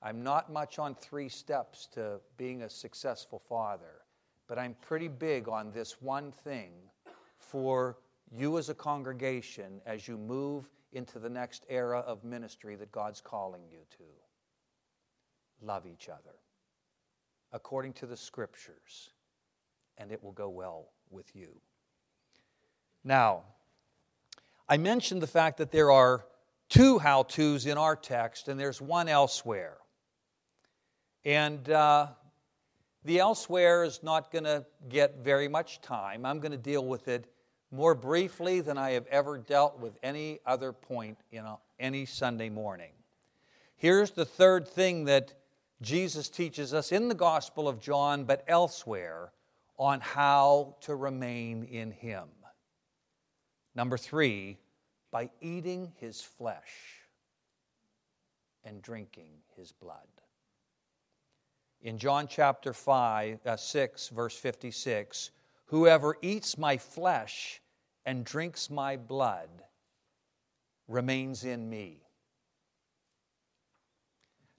I'm 0.00 0.22
not 0.22 0.52
much 0.52 0.78
on 0.78 0.94
three 0.94 1.28
steps 1.28 1.88
to 1.94 2.20
being 2.36 2.62
a 2.62 2.70
successful 2.70 3.40
father, 3.40 4.02
but 4.46 4.58
I'm 4.58 4.76
pretty 4.80 5.08
big 5.08 5.48
on 5.48 5.72
this 5.72 6.00
one 6.00 6.30
thing 6.30 6.70
for 7.38 7.98
you 8.30 8.58
as 8.58 8.68
a 8.68 8.74
congregation 8.74 9.80
as 9.86 10.06
you 10.06 10.16
move 10.16 10.68
into 10.92 11.18
the 11.18 11.28
next 11.28 11.64
era 11.68 11.98
of 12.00 12.22
ministry 12.22 12.76
that 12.76 12.92
God's 12.92 13.20
calling 13.20 13.62
you 13.72 13.80
to. 13.96 14.04
Love 15.66 15.86
each 15.86 16.08
other 16.08 16.36
according 17.52 17.92
to 17.94 18.06
the 18.06 18.16
scriptures, 18.16 19.10
and 19.96 20.12
it 20.12 20.22
will 20.22 20.32
go 20.32 20.48
well 20.48 20.90
with 21.10 21.34
you. 21.34 21.48
Now, 23.04 23.44
I 24.68 24.76
mentioned 24.76 25.22
the 25.22 25.26
fact 25.26 25.58
that 25.58 25.70
there 25.70 25.90
are 25.90 26.26
two 26.68 26.98
how 26.98 27.22
to's 27.22 27.64
in 27.66 27.78
our 27.78 27.96
text, 27.96 28.48
and 28.48 28.60
there's 28.60 28.80
one 28.80 29.08
elsewhere. 29.08 29.78
And 31.24 31.68
uh, 31.70 32.08
the 33.04 33.18
elsewhere 33.18 33.84
is 33.84 34.02
not 34.02 34.30
going 34.30 34.44
to 34.44 34.66
get 34.88 35.18
very 35.18 35.48
much 35.48 35.80
time. 35.80 36.26
I'm 36.26 36.40
going 36.40 36.52
to 36.52 36.58
deal 36.58 36.84
with 36.84 37.08
it 37.08 37.32
more 37.70 37.94
briefly 37.94 38.60
than 38.60 38.76
I 38.76 38.90
have 38.90 39.06
ever 39.06 39.38
dealt 39.38 39.78
with 39.78 39.98
any 40.02 40.40
other 40.44 40.72
point 40.72 41.18
in 41.30 41.44
a, 41.44 41.58
any 41.78 42.04
Sunday 42.04 42.50
morning. 42.50 42.92
Here's 43.76 44.10
the 44.10 44.24
third 44.24 44.68
thing 44.68 45.04
that 45.04 45.32
Jesus 45.80 46.28
teaches 46.28 46.74
us 46.74 46.92
in 46.92 47.08
the 47.08 47.14
Gospel 47.14 47.68
of 47.68 47.80
John, 47.80 48.24
but 48.24 48.44
elsewhere, 48.48 49.32
on 49.78 50.00
how 50.00 50.76
to 50.80 50.94
remain 50.94 51.64
in 51.64 51.90
Him. 51.92 52.28
Number 53.78 53.96
three, 53.96 54.58
by 55.12 55.30
eating 55.40 55.92
his 56.00 56.20
flesh 56.20 57.04
and 58.64 58.82
drinking 58.82 59.30
his 59.54 59.70
blood. 59.70 60.08
In 61.80 61.96
John 61.96 62.26
chapter 62.26 62.72
5, 62.72 63.38
uh, 63.46 63.56
6, 63.56 64.08
verse 64.08 64.36
56, 64.36 65.30
whoever 65.66 66.16
eats 66.22 66.58
my 66.58 66.76
flesh 66.76 67.60
and 68.04 68.24
drinks 68.24 68.68
my 68.68 68.96
blood 68.96 69.48
remains 70.88 71.44
in 71.44 71.70
me. 71.70 72.02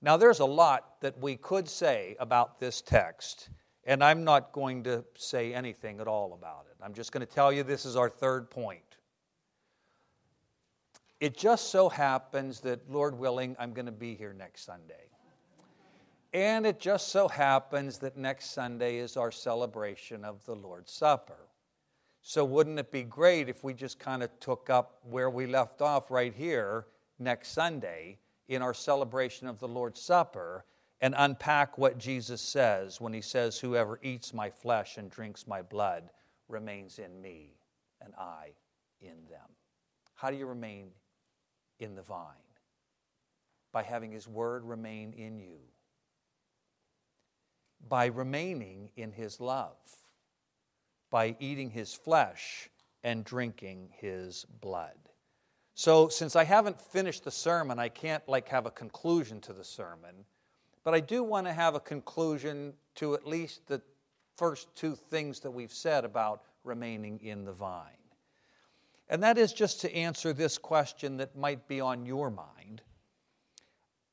Now, 0.01 0.15
there's 0.15 0.39
a 0.39 0.45
lot 0.45 1.01
that 1.01 1.19
we 1.19 1.35
could 1.35 1.67
say 1.67 2.15
about 2.21 2.61
this 2.61 2.81
text, 2.81 3.49
and 3.83 4.01
I'm 4.01 4.23
not 4.23 4.53
going 4.53 4.85
to 4.85 5.03
say 5.15 5.53
anything 5.53 5.99
at 5.99 6.07
all 6.07 6.31
about 6.31 6.67
it. 6.71 6.77
I'm 6.81 6.93
just 6.93 7.11
going 7.11 7.27
to 7.27 7.33
tell 7.33 7.51
you 7.51 7.63
this 7.63 7.83
is 7.83 7.97
our 7.97 8.09
third 8.09 8.49
point. 8.49 8.88
It 11.19 11.37
just 11.37 11.69
so 11.69 11.89
happens 11.89 12.61
that, 12.61 12.89
Lord 12.89 13.17
willing, 13.17 13.55
I'm 13.59 13.73
going 13.73 13.85
to 13.85 13.91
be 13.91 14.15
here 14.15 14.33
next 14.33 14.65
Sunday. 14.65 15.09
And 16.33 16.65
it 16.65 16.79
just 16.79 17.09
so 17.09 17.27
happens 17.27 17.97
that 17.99 18.15
next 18.15 18.51
Sunday 18.51 18.97
is 18.97 19.17
our 19.17 19.31
celebration 19.31 20.23
of 20.23 20.45
the 20.45 20.55
Lord's 20.55 20.91
Supper. 20.91 21.47
So, 22.21 22.45
wouldn't 22.45 22.79
it 22.79 22.91
be 22.91 23.03
great 23.03 23.49
if 23.49 23.63
we 23.63 23.73
just 23.73 23.97
kind 23.97 24.21
of 24.21 24.29
took 24.39 24.69
up 24.69 24.99
where 25.09 25.29
we 25.29 25.47
left 25.47 25.81
off 25.81 26.11
right 26.11 26.33
here 26.33 26.85
next 27.17 27.49
Sunday 27.49 28.19
in 28.47 28.61
our 28.61 28.73
celebration 28.73 29.47
of 29.47 29.59
the 29.59 29.67
Lord's 29.67 30.01
Supper 30.01 30.65
and 31.01 31.15
unpack 31.17 31.77
what 31.77 31.97
Jesus 31.97 32.41
says 32.41 33.01
when 33.01 33.13
he 33.13 33.21
says, 33.21 33.57
Whoever 33.57 33.99
eats 34.03 34.33
my 34.33 34.49
flesh 34.49 34.97
and 34.97 35.09
drinks 35.09 35.47
my 35.47 35.61
blood 35.61 36.09
remains 36.47 36.99
in 36.99 37.21
me? 37.21 37.59
and 38.01 38.13
I 38.17 38.51
in 39.01 39.25
them. 39.29 39.47
How 40.15 40.29
do 40.29 40.37
you 40.37 40.45
remain 40.45 40.89
in 41.79 41.95
the 41.95 42.01
vine? 42.01 42.25
By 43.71 43.83
having 43.83 44.11
His 44.11 44.27
Word 44.27 44.63
remain 44.63 45.13
in 45.13 45.39
you, 45.39 45.59
by 47.87 48.07
remaining 48.07 48.89
in 48.95 49.11
His 49.11 49.39
love, 49.39 49.77
by 51.09 51.35
eating 51.39 51.69
His 51.69 51.93
flesh 51.93 52.69
and 53.03 53.23
drinking 53.23 53.89
His 53.97 54.45
blood. 54.61 54.97
So, 55.75 56.09
since 56.09 56.35
I 56.35 56.43
haven't 56.43 56.81
finished 56.81 57.23
the 57.23 57.31
sermon, 57.31 57.79
I 57.79 57.89
can't 57.89 58.27
like 58.27 58.49
have 58.49 58.65
a 58.65 58.71
conclusion 58.71 59.39
to 59.41 59.53
the 59.53 59.63
sermon, 59.63 60.25
but 60.83 60.93
I 60.93 60.99
do 60.99 61.23
want 61.23 61.47
to 61.47 61.53
have 61.53 61.75
a 61.75 61.79
conclusion 61.79 62.73
to 62.95 63.13
at 63.13 63.25
least 63.25 63.67
the 63.67 63.81
first 64.35 64.75
two 64.75 64.95
things 64.95 65.39
that 65.41 65.51
we've 65.51 65.71
said 65.71 66.03
about 66.03 66.43
remaining 66.63 67.19
in 67.21 67.45
the 67.45 67.53
vine. 67.53 67.98
And 69.09 69.23
that 69.23 69.37
is 69.37 69.53
just 69.53 69.81
to 69.81 69.95
answer 69.95 70.33
this 70.33 70.57
question 70.57 71.17
that 71.17 71.35
might 71.35 71.67
be 71.67 71.81
on 71.81 72.05
your 72.05 72.29
mind. 72.29 72.81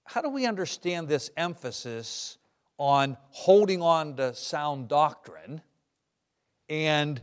How 0.05 0.23
do 0.23 0.31
we 0.31 0.47
understand 0.47 1.09
this 1.09 1.31
emphasis 1.37 2.39
on 2.79 3.17
holding 3.31 3.83
on 3.83 4.17
to 4.17 4.35
sound 4.35 4.89
doctrine 4.89 5.61
and 6.69 7.21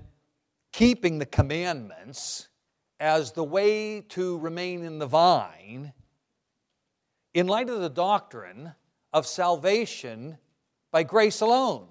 keeping 0.72 1.20
the 1.20 1.26
commandments 1.26 2.50
as 3.00 3.32
the 3.32 3.44
way 3.44 4.02
to 4.02 4.38
remain 4.38 4.84
in 4.84 5.00
the 5.00 5.08
vine 5.08 5.94
in 7.34 7.48
light 7.48 7.70
of 7.70 7.82
the 7.82 7.90
doctrine 7.90 8.74
of 9.12 9.26
salvation 9.26 10.38
by 10.92 11.04
grace 11.04 11.42
alone, 11.42 11.88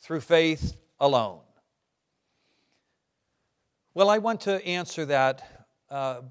through 0.00 0.20
faith 0.20 0.76
alone? 1.00 1.40
Well, 3.94 4.08
I 4.08 4.16
want 4.16 4.40
to 4.42 4.64
answer 4.66 5.04
that 5.04 5.66
uh, 5.90 6.22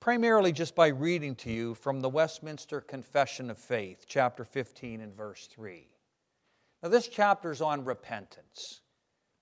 primarily 0.00 0.50
just 0.50 0.74
by 0.74 0.88
reading 0.88 1.36
to 1.36 1.48
you 1.48 1.76
from 1.76 2.00
the 2.00 2.08
Westminster 2.08 2.80
Confession 2.80 3.50
of 3.50 3.58
Faith, 3.58 4.06
chapter 4.08 4.44
15 4.44 5.00
and 5.00 5.14
verse 5.14 5.46
3. 5.46 5.86
Now, 6.82 6.88
this 6.88 7.06
chapter 7.06 7.52
is 7.52 7.60
on 7.60 7.84
repentance, 7.84 8.80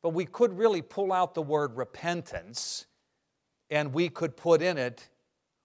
but 0.02 0.10
we 0.10 0.26
could 0.26 0.58
really 0.58 0.82
pull 0.82 1.14
out 1.14 1.32
the 1.32 1.40
word 1.40 1.78
repentance 1.78 2.84
and 3.70 3.94
we 3.94 4.10
could 4.10 4.36
put 4.36 4.60
in 4.60 4.76
it 4.76 5.08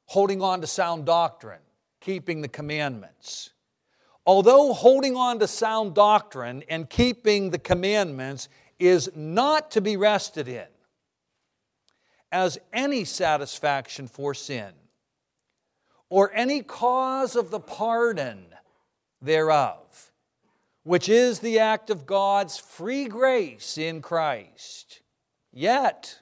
holding 0.06 0.42
on 0.42 0.62
to 0.62 0.68
sound 0.68 1.06
doctrine, 1.06 1.60
keeping 2.00 2.42
the 2.42 2.48
commandments. 2.48 3.50
Although 4.26 4.72
holding 4.72 5.18
on 5.18 5.40
to 5.40 5.48
sound 5.48 5.94
doctrine 5.94 6.64
and 6.70 6.90
keeping 6.90 7.50
the 7.50 7.60
commandments 7.60 8.48
is 8.80 9.10
not 9.14 9.72
to 9.72 9.82
be 9.82 9.98
rested 9.98 10.48
in, 10.48 10.68
as 12.32 12.58
any 12.74 13.04
satisfaction 13.04 14.08
for 14.08 14.34
sin 14.34 14.74
or 16.10 16.32
any 16.34 16.62
cause 16.62 17.36
of 17.36 17.52
the 17.52 17.60
pardon 17.60 18.46
thereof, 19.22 20.12
which 20.84 21.10
is 21.10 21.40
the 21.40 21.60
act 21.60 21.90
of 21.90 22.06
God's 22.06 22.58
free 22.58 23.06
grace 23.06 23.78
in 23.78 24.02
Christ. 24.02 25.02
Yet, 25.52 26.20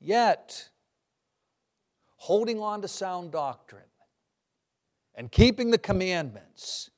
yet, 0.00 0.68
holding 2.16 2.60
on 2.60 2.82
to 2.82 2.88
sound 2.88 3.32
doctrine 3.32 3.82
and 5.14 5.30
keeping 5.30 5.70
the 5.70 5.78
commandments 5.78 6.90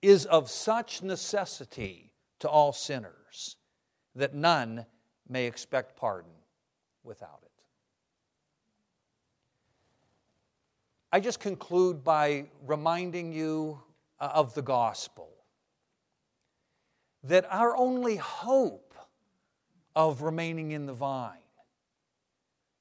is 0.00 0.26
of 0.26 0.50
such 0.50 1.02
necessity 1.02 2.12
to 2.40 2.48
all 2.48 2.72
sinners 2.72 3.56
that 4.14 4.34
none 4.34 4.86
may 5.28 5.46
expect 5.46 5.96
pardon 5.96 6.32
without 7.04 7.40
it. 7.42 7.50
I 11.12 11.20
just 11.20 11.40
conclude 11.40 12.02
by 12.02 12.46
reminding 12.66 13.32
you 13.32 13.80
uh, 14.18 14.30
of 14.34 14.54
the 14.54 14.62
gospel 14.62 15.28
that 17.24 17.46
our 17.50 17.76
only 17.76 18.16
hope 18.16 18.94
of 19.94 20.22
remaining 20.22 20.72
in 20.72 20.86
the 20.86 20.92
vine 20.92 21.38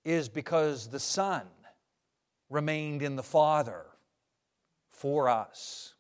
is 0.05 0.29
because 0.29 0.87
the 0.87 0.99
Son 0.99 1.43
remained 2.49 3.01
in 3.01 3.15
the 3.15 3.23
Father 3.23 3.85
for 4.89 5.27
us. 5.27 5.93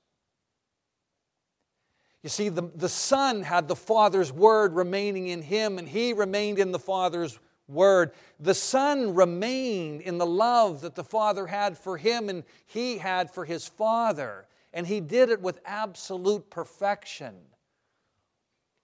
You 2.23 2.29
see, 2.29 2.49
the, 2.49 2.69
the 2.75 2.89
Son 2.89 3.41
had 3.41 3.67
the 3.67 3.75
Father's 3.75 4.31
Word 4.31 4.73
remaining 4.73 5.27
in 5.27 5.41
him, 5.41 5.77
and 5.79 5.87
he 5.87 6.13
remained 6.13 6.59
in 6.59 6.71
the 6.71 6.79
Father's 6.79 7.39
Word. 7.71 8.11
The 8.39 8.53
Son 8.53 9.15
remained 9.15 10.01
in 10.01 10.17
the 10.17 10.25
love 10.25 10.81
that 10.81 10.95
the 10.95 11.03
Father 11.03 11.47
had 11.47 11.77
for 11.77 11.97
him 11.97 12.29
and 12.29 12.43
he 12.65 12.97
had 12.97 13.31
for 13.31 13.45
his 13.45 13.67
Father. 13.67 14.45
And 14.73 14.87
he 14.87 14.99
did 14.99 15.29
it 15.29 15.41
with 15.41 15.59
absolute 15.65 16.49
perfection. 16.49 17.35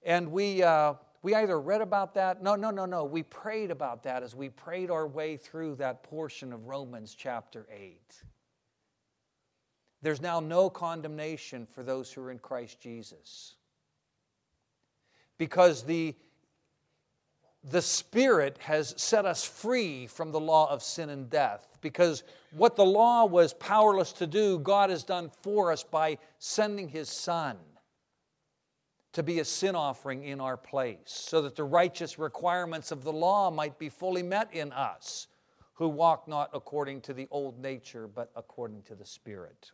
And 0.03 0.31
we, 0.31 0.63
uh, 0.63 0.93
we 1.21 1.35
either 1.35 1.59
read 1.59 1.81
about 1.81 2.13
that, 2.15 2.41
no, 2.41 2.55
no, 2.55 2.71
no, 2.71 2.85
no. 2.85 3.03
We 3.03 3.23
prayed 3.23 3.71
about 3.71 4.03
that 4.03 4.23
as 4.23 4.35
we 4.35 4.49
prayed 4.49 4.89
our 4.89 5.07
way 5.07 5.37
through 5.37 5.75
that 5.75 6.03
portion 6.03 6.53
of 6.53 6.67
Romans 6.67 7.15
chapter 7.17 7.67
8. 7.69 7.99
There's 10.01 10.21
now 10.21 10.39
no 10.39 10.69
condemnation 10.69 11.65
for 11.65 11.83
those 11.83 12.11
who 12.11 12.21
are 12.21 12.31
in 12.31 12.39
Christ 12.39 12.79
Jesus. 12.79 13.55
Because 15.37 15.83
the, 15.83 16.15
the 17.63 17.81
Spirit 17.81 18.57
has 18.59 18.93
set 18.97 19.25
us 19.25 19.43
free 19.43 20.07
from 20.07 20.31
the 20.31 20.39
law 20.39 20.69
of 20.71 20.81
sin 20.81 21.09
and 21.09 21.29
death. 21.29 21.67
Because 21.81 22.23
what 22.51 22.75
the 22.75 22.85
law 22.85 23.25
was 23.25 23.53
powerless 23.53 24.13
to 24.13 24.27
do, 24.27 24.59
God 24.59 24.89
has 24.89 25.03
done 25.03 25.31
for 25.41 25.71
us 25.71 25.83
by 25.83 26.17
sending 26.39 26.89
His 26.89 27.09
Son 27.09 27.57
to 29.13 29.23
be 29.23 29.39
a 29.39 29.45
sin 29.45 29.75
offering 29.75 30.23
in 30.23 30.39
our 30.39 30.57
place, 30.57 30.99
so 31.05 31.41
that 31.41 31.55
the 31.55 31.63
righteous 31.63 32.19
requirements 32.19 32.91
of 32.91 33.03
the 33.03 33.11
law 33.11 33.49
might 33.49 33.79
be 33.79 33.89
fully 33.89 34.21
met 34.21 34.53
in 34.53 34.71
us 34.71 35.27
who 35.73 35.87
walk 35.87 36.27
not 36.27 36.49
according 36.53 37.01
to 37.01 37.13
the 37.13 37.27
old 37.31 37.59
nature, 37.59 38.07
but 38.07 38.31
according 38.35 38.83
to 38.83 38.95
the 38.95 39.05
Spirit. 39.05 39.71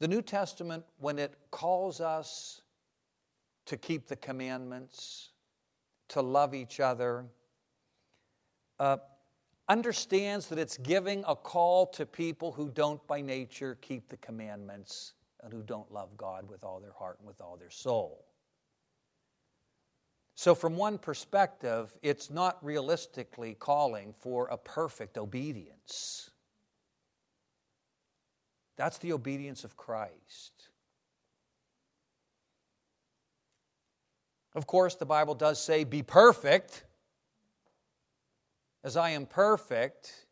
The 0.00 0.08
New 0.08 0.22
Testament, 0.22 0.84
when 0.98 1.18
it 1.18 1.34
calls 1.50 2.00
us 2.00 2.62
to 3.66 3.76
keep 3.76 4.08
the 4.08 4.16
commandments, 4.16 5.30
to 6.08 6.20
love 6.20 6.54
each 6.54 6.80
other, 6.80 7.26
uh, 8.78 8.98
understands 9.68 10.48
that 10.48 10.58
it's 10.58 10.76
giving 10.76 11.24
a 11.26 11.34
call 11.34 11.86
to 11.86 12.04
people 12.04 12.52
who 12.52 12.68
don't 12.68 13.04
by 13.06 13.20
nature 13.20 13.78
keep 13.80 14.08
the 14.08 14.16
commandments 14.18 15.14
and 15.42 15.52
who 15.52 15.62
don't 15.62 15.90
love 15.92 16.16
God 16.16 16.48
with 16.48 16.64
all 16.64 16.80
their 16.80 16.92
heart 16.92 17.18
and 17.18 17.26
with 17.26 17.40
all 17.40 17.56
their 17.56 17.70
soul. 17.70 18.26
So, 20.36 20.54
from 20.54 20.76
one 20.76 20.98
perspective, 20.98 21.94
it's 22.02 22.28
not 22.28 22.62
realistically 22.64 23.54
calling 23.54 24.14
for 24.18 24.48
a 24.48 24.58
perfect 24.58 25.16
obedience. 25.16 26.30
That's 28.76 28.98
the 28.98 29.12
obedience 29.12 29.64
of 29.64 29.76
Christ. 29.76 30.52
Of 34.54 34.66
course, 34.66 34.94
the 34.94 35.06
Bible 35.06 35.34
does 35.34 35.60
say, 35.60 35.84
Be 35.84 36.02
perfect 36.02 36.84
as 38.84 38.96
I 38.96 39.10
am 39.10 39.26
perfect. 39.26 40.26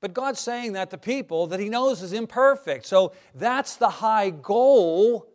But 0.00 0.12
God's 0.12 0.40
saying 0.40 0.74
that 0.74 0.90
to 0.90 0.98
people 0.98 1.46
that 1.46 1.60
He 1.60 1.70
knows 1.70 2.02
is 2.02 2.12
imperfect. 2.12 2.84
So 2.84 3.12
that's 3.34 3.76
the 3.76 3.88
high 3.88 4.30
goal. 4.30 5.30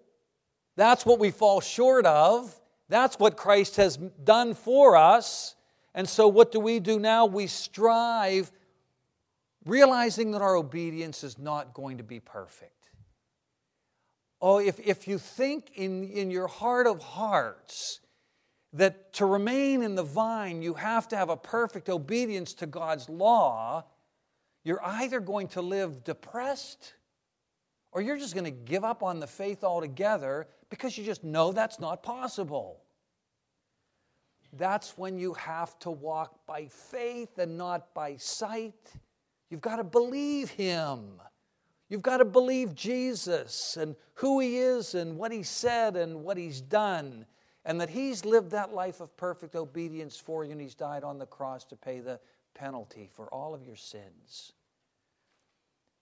That's 0.76 1.06
what 1.06 1.18
we 1.18 1.32
fall 1.32 1.60
short 1.60 2.06
of. 2.06 2.56
That's 2.88 3.18
what 3.18 3.36
Christ 3.36 3.78
has 3.78 3.98
done 3.98 4.54
for 4.54 4.96
us. 4.96 5.56
And 5.96 6.08
so, 6.08 6.28
what 6.28 6.52
do 6.52 6.60
we 6.60 6.80
do 6.80 7.00
now? 7.00 7.26
We 7.26 7.48
strive 7.48 8.52
realizing 9.66 10.32
that 10.32 10.42
our 10.42 10.56
obedience 10.56 11.24
is 11.24 11.38
not 11.38 11.74
going 11.74 11.98
to 11.98 12.04
be 12.04 12.20
perfect. 12.20 12.90
Oh, 14.42 14.60
if, 14.60 14.80
if 14.80 15.08
you 15.08 15.18
think 15.18 15.72
in, 15.76 16.04
in 16.04 16.32
your 16.32 16.48
heart 16.48 16.88
of 16.88 17.02
hearts 17.02 18.00
that 18.72 19.14
to 19.14 19.26
remain 19.26 19.82
in 19.84 19.96
the 19.96 20.04
vine, 20.04 20.62
you 20.62 20.76
have 20.76 21.08
to 21.10 21.18
have 21.18 21.30
a 21.30 21.36
perfect 21.36 21.90
obedience 21.90 22.54
to 22.56 22.66
God's 22.66 23.10
law, 23.10 23.84
you're 24.64 24.84
either 24.84 25.20
going 25.20 25.48
to 25.50 25.62
live 25.62 26.04
depressed 26.04 26.94
or 27.92 28.02
you're 28.02 28.18
just 28.18 28.34
going 28.34 28.46
to 28.46 28.52
give 28.52 28.84
up 28.84 29.04
on 29.04 29.20
the 29.20 29.28
faith 29.28 29.64
altogether 29.64 30.48
because 30.70 30.98
you 30.98 31.04
just 31.04 31.24
know 31.24 31.52
that's 31.52 31.80
not 31.80 32.04
possible. 32.04 32.82
That's 34.54 34.98
when 34.98 35.18
you 35.18 35.34
have 35.34 35.78
to 35.80 35.92
walk 35.92 36.46
by 36.46 36.68
faith 36.68 37.38
and 37.38 37.58
not 37.58 37.94
by 37.94 38.16
sight. 38.18 38.94
You've 39.50 39.62
got 39.62 39.77
to 39.77 39.83
believe 39.83 40.52
Him. 40.52 41.21
You've 41.89 42.04
got 42.04 42.17
to 42.17 42.25
believe 42.25 42.75
Jesus 42.75 43.77
and 43.77 43.95
who 44.15 44.39
He 44.39 44.58
is 44.58 44.93
and 44.93 45.17
what 45.17 45.31
He 45.31 45.43
said 45.43 45.95
and 45.95 46.23
what 46.23 46.37
He's 46.37 46.62
done, 46.62 47.25
and 47.65 47.81
that 47.81 47.89
He's 47.89 48.25
lived 48.25 48.52
that 48.52 48.73
life 48.73 49.02
of 49.02 49.15
perfect 49.17 49.56
obedience 49.56 50.17
for 50.17 50.45
you 50.45 50.52
and 50.52 50.62
He's 50.62 50.75
died 50.75 51.04
on 51.04 51.17
the 51.17 51.25
cross 51.25 51.65
to 51.65 51.75
pay 51.75 52.00
the 52.00 52.19
penalty 52.54 53.10
for 53.15 53.27
all 53.33 53.56
of 53.56 53.63
your 53.63 53.75
sins. 53.75 54.54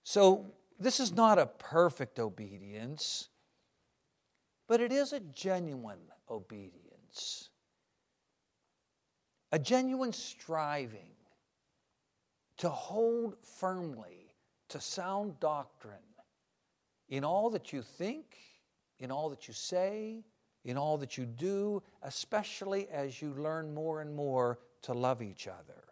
So, 0.03 0.45
this 0.79 0.99
is 0.99 1.13
not 1.13 1.39
a 1.39 1.47
perfect 1.47 2.19
obedience, 2.19 3.29
but 4.67 4.79
it 4.79 4.91
is 4.91 5.11
a 5.11 5.19
genuine 5.19 6.11
obedience, 6.29 7.49
a 9.51 9.57
genuine 9.57 10.13
striving 10.13 11.16
to 12.57 12.69
hold 12.69 13.35
firmly 13.43 14.33
to 14.69 14.81
sound 14.81 15.39
doctrine 15.39 15.93
in 17.09 17.23
all 17.23 17.49
that 17.51 17.71
you 17.71 17.81
think, 17.81 18.37
in 18.99 19.11
all 19.11 19.29
that 19.29 19.47
you 19.47 19.53
say, 19.53 20.23
in 20.65 20.77
all 20.77 20.97
that 20.97 21.17
you 21.17 21.25
do, 21.25 21.81
especially 22.03 22.87
as 22.89 23.21
you 23.21 23.33
learn 23.33 23.73
more 23.73 24.01
and 24.01 24.13
more 24.13 24.59
to 24.81 24.93
love 24.93 25.21
each 25.21 25.47
other. 25.47 25.83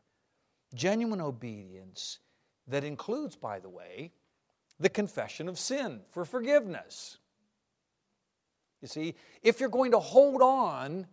Genuine 0.74 1.22
obedience 1.22 2.20
that 2.68 2.84
includes, 2.84 3.36
by 3.36 3.60
the 3.60 3.70
way, 3.70 4.12
the 4.80 4.90
confession 4.90 5.48
of 5.48 5.58
sin 5.58 6.02
for 6.10 6.26
forgiveness. 6.26 7.18
You 8.82 8.88
see, 8.90 9.16
if 9.42 9.60
you're 9.60 9.70
going 9.70 9.92
to 9.92 10.00
hold 10.00 10.42
on 10.42 11.08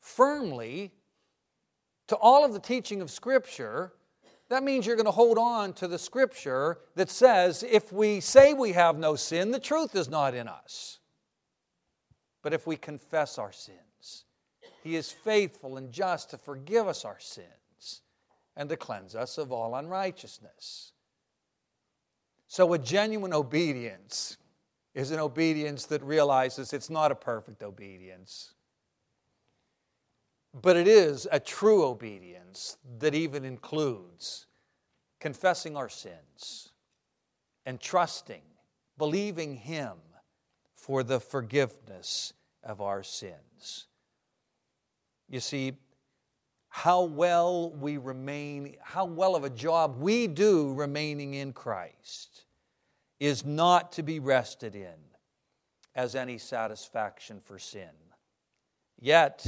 firmly 0.00 0.92
to 2.06 2.16
all 2.16 2.44
of 2.44 2.52
the 2.52 2.60
teaching 2.60 3.02
of 3.02 3.10
Scripture, 3.10 3.92
that 4.54 4.62
means 4.62 4.86
you're 4.86 4.94
going 4.94 5.04
to 5.04 5.10
hold 5.10 5.36
on 5.36 5.72
to 5.72 5.88
the 5.88 5.98
Scripture 5.98 6.78
that 6.94 7.10
says 7.10 7.64
if 7.68 7.92
we 7.92 8.20
say 8.20 8.54
we 8.54 8.70
have 8.70 8.96
no 8.96 9.16
sin, 9.16 9.50
the 9.50 9.58
truth 9.58 9.96
is 9.96 10.08
not 10.08 10.32
in 10.32 10.46
us. 10.46 11.00
But 12.40 12.54
if 12.54 12.64
we 12.64 12.76
confess 12.76 13.36
our 13.36 13.50
sins, 13.50 14.26
He 14.84 14.94
is 14.94 15.10
faithful 15.10 15.76
and 15.76 15.90
just 15.90 16.30
to 16.30 16.38
forgive 16.38 16.86
us 16.86 17.04
our 17.04 17.18
sins 17.18 18.02
and 18.56 18.68
to 18.68 18.76
cleanse 18.76 19.16
us 19.16 19.38
of 19.38 19.50
all 19.50 19.74
unrighteousness. 19.74 20.92
So, 22.46 22.72
a 22.74 22.78
genuine 22.78 23.32
obedience 23.32 24.36
is 24.94 25.10
an 25.10 25.18
obedience 25.18 25.86
that 25.86 26.02
realizes 26.04 26.72
it's 26.72 26.90
not 26.90 27.10
a 27.10 27.16
perfect 27.16 27.64
obedience, 27.64 28.53
but 30.62 30.76
it 30.76 30.86
is 30.86 31.26
a 31.32 31.40
true 31.40 31.84
obedience 31.84 32.76
that 32.98 33.14
even 33.14 33.44
includes 33.44 34.46
confessing 35.18 35.76
our 35.76 35.88
sins 35.88 36.72
and 37.66 37.80
trusting, 37.80 38.42
believing 38.96 39.56
Him 39.56 39.94
for 40.76 41.02
the 41.02 41.18
forgiveness 41.18 42.34
of 42.62 42.80
our 42.80 43.02
sins. 43.02 43.86
You 45.28 45.40
see, 45.40 45.72
how 46.68 47.02
well 47.02 47.70
we 47.70 47.96
remain, 47.96 48.76
how 48.82 49.06
well 49.06 49.34
of 49.34 49.44
a 49.44 49.50
job 49.50 49.96
we 49.98 50.26
do 50.26 50.72
remaining 50.74 51.34
in 51.34 51.52
Christ 51.52 52.44
is 53.18 53.44
not 53.44 53.92
to 53.92 54.02
be 54.02 54.20
rested 54.20 54.74
in 54.74 54.94
as 55.94 56.14
any 56.14 56.36
satisfaction 56.36 57.40
for 57.44 57.58
sin. 57.58 57.90
Yet, 59.00 59.46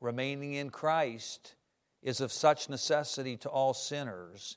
remaining 0.00 0.54
in 0.54 0.70
Christ 0.70 1.54
is 2.02 2.20
of 2.20 2.32
such 2.32 2.68
necessity 2.68 3.36
to 3.38 3.48
all 3.48 3.74
sinners 3.74 4.56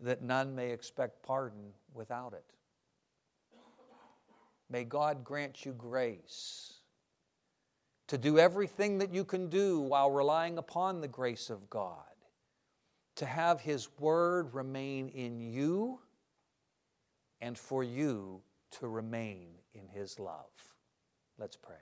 that 0.00 0.22
none 0.22 0.54
may 0.54 0.70
expect 0.70 1.22
pardon 1.22 1.72
without 1.92 2.32
it. 2.32 2.44
May 4.68 4.84
God 4.84 5.24
grant 5.24 5.64
you 5.64 5.72
grace 5.72 6.74
to 8.08 8.18
do 8.18 8.38
everything 8.38 8.98
that 8.98 9.14
you 9.14 9.24
can 9.24 9.48
do 9.48 9.80
while 9.80 10.10
relying 10.10 10.58
upon 10.58 11.00
the 11.00 11.08
grace 11.08 11.48
of 11.48 11.70
God, 11.70 11.96
to 13.16 13.26
have 13.26 13.60
His 13.60 13.88
Word 13.98 14.52
remain 14.52 15.08
in 15.08 15.40
you, 15.40 16.00
and 17.40 17.56
for 17.56 17.82
you 17.82 18.42
to 18.72 18.88
remain 18.88 19.48
in 19.74 19.88
His 19.88 20.18
love. 20.18 20.50
Let's 21.38 21.56
pray. 21.56 21.76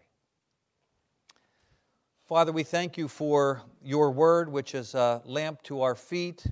Father, 2.26 2.52
we 2.52 2.62
thank 2.62 2.96
you 2.96 3.08
for 3.08 3.62
your 3.82 4.10
Word, 4.10 4.50
which 4.50 4.74
is 4.74 4.94
a 4.94 5.22
lamp 5.24 5.62
to 5.64 5.82
our 5.82 5.94
feet 5.94 6.46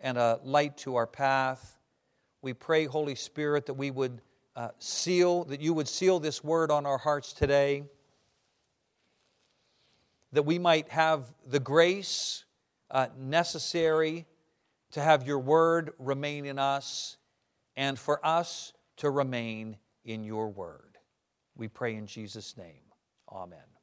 and 0.00 0.18
a 0.18 0.38
light 0.44 0.76
to 0.78 0.96
our 0.96 1.06
path. 1.06 1.78
We 2.42 2.52
pray, 2.52 2.84
Holy 2.84 3.14
Spirit, 3.14 3.66
that 3.66 3.74
we 3.74 3.90
would 3.90 4.20
uh, 4.54 4.68
seal, 4.78 5.44
that 5.44 5.60
you 5.60 5.74
would 5.74 5.88
seal 5.88 6.20
this 6.20 6.44
Word 6.44 6.70
on 6.70 6.86
our 6.86 6.98
hearts 6.98 7.32
today 7.32 7.84
that 10.32 10.42
we 10.42 10.58
might 10.58 10.88
have 10.90 11.32
the 11.46 11.60
grace 11.60 12.44
uh, 12.90 13.06
necessary 13.18 14.26
to 14.90 15.00
have 15.00 15.26
your 15.26 15.38
word 15.38 15.92
remain 15.98 16.44
in 16.44 16.58
us 16.58 17.16
and 17.74 17.98
for 17.98 18.24
us 18.24 18.74
to 18.98 19.10
remain 19.10 19.76
in 20.04 20.24
your 20.24 20.48
word. 20.48 20.98
We 21.54 21.68
pray 21.68 21.96
in 21.96 22.06
Jesus' 22.06 22.56
name. 22.56 22.82
Amen. 23.32 23.75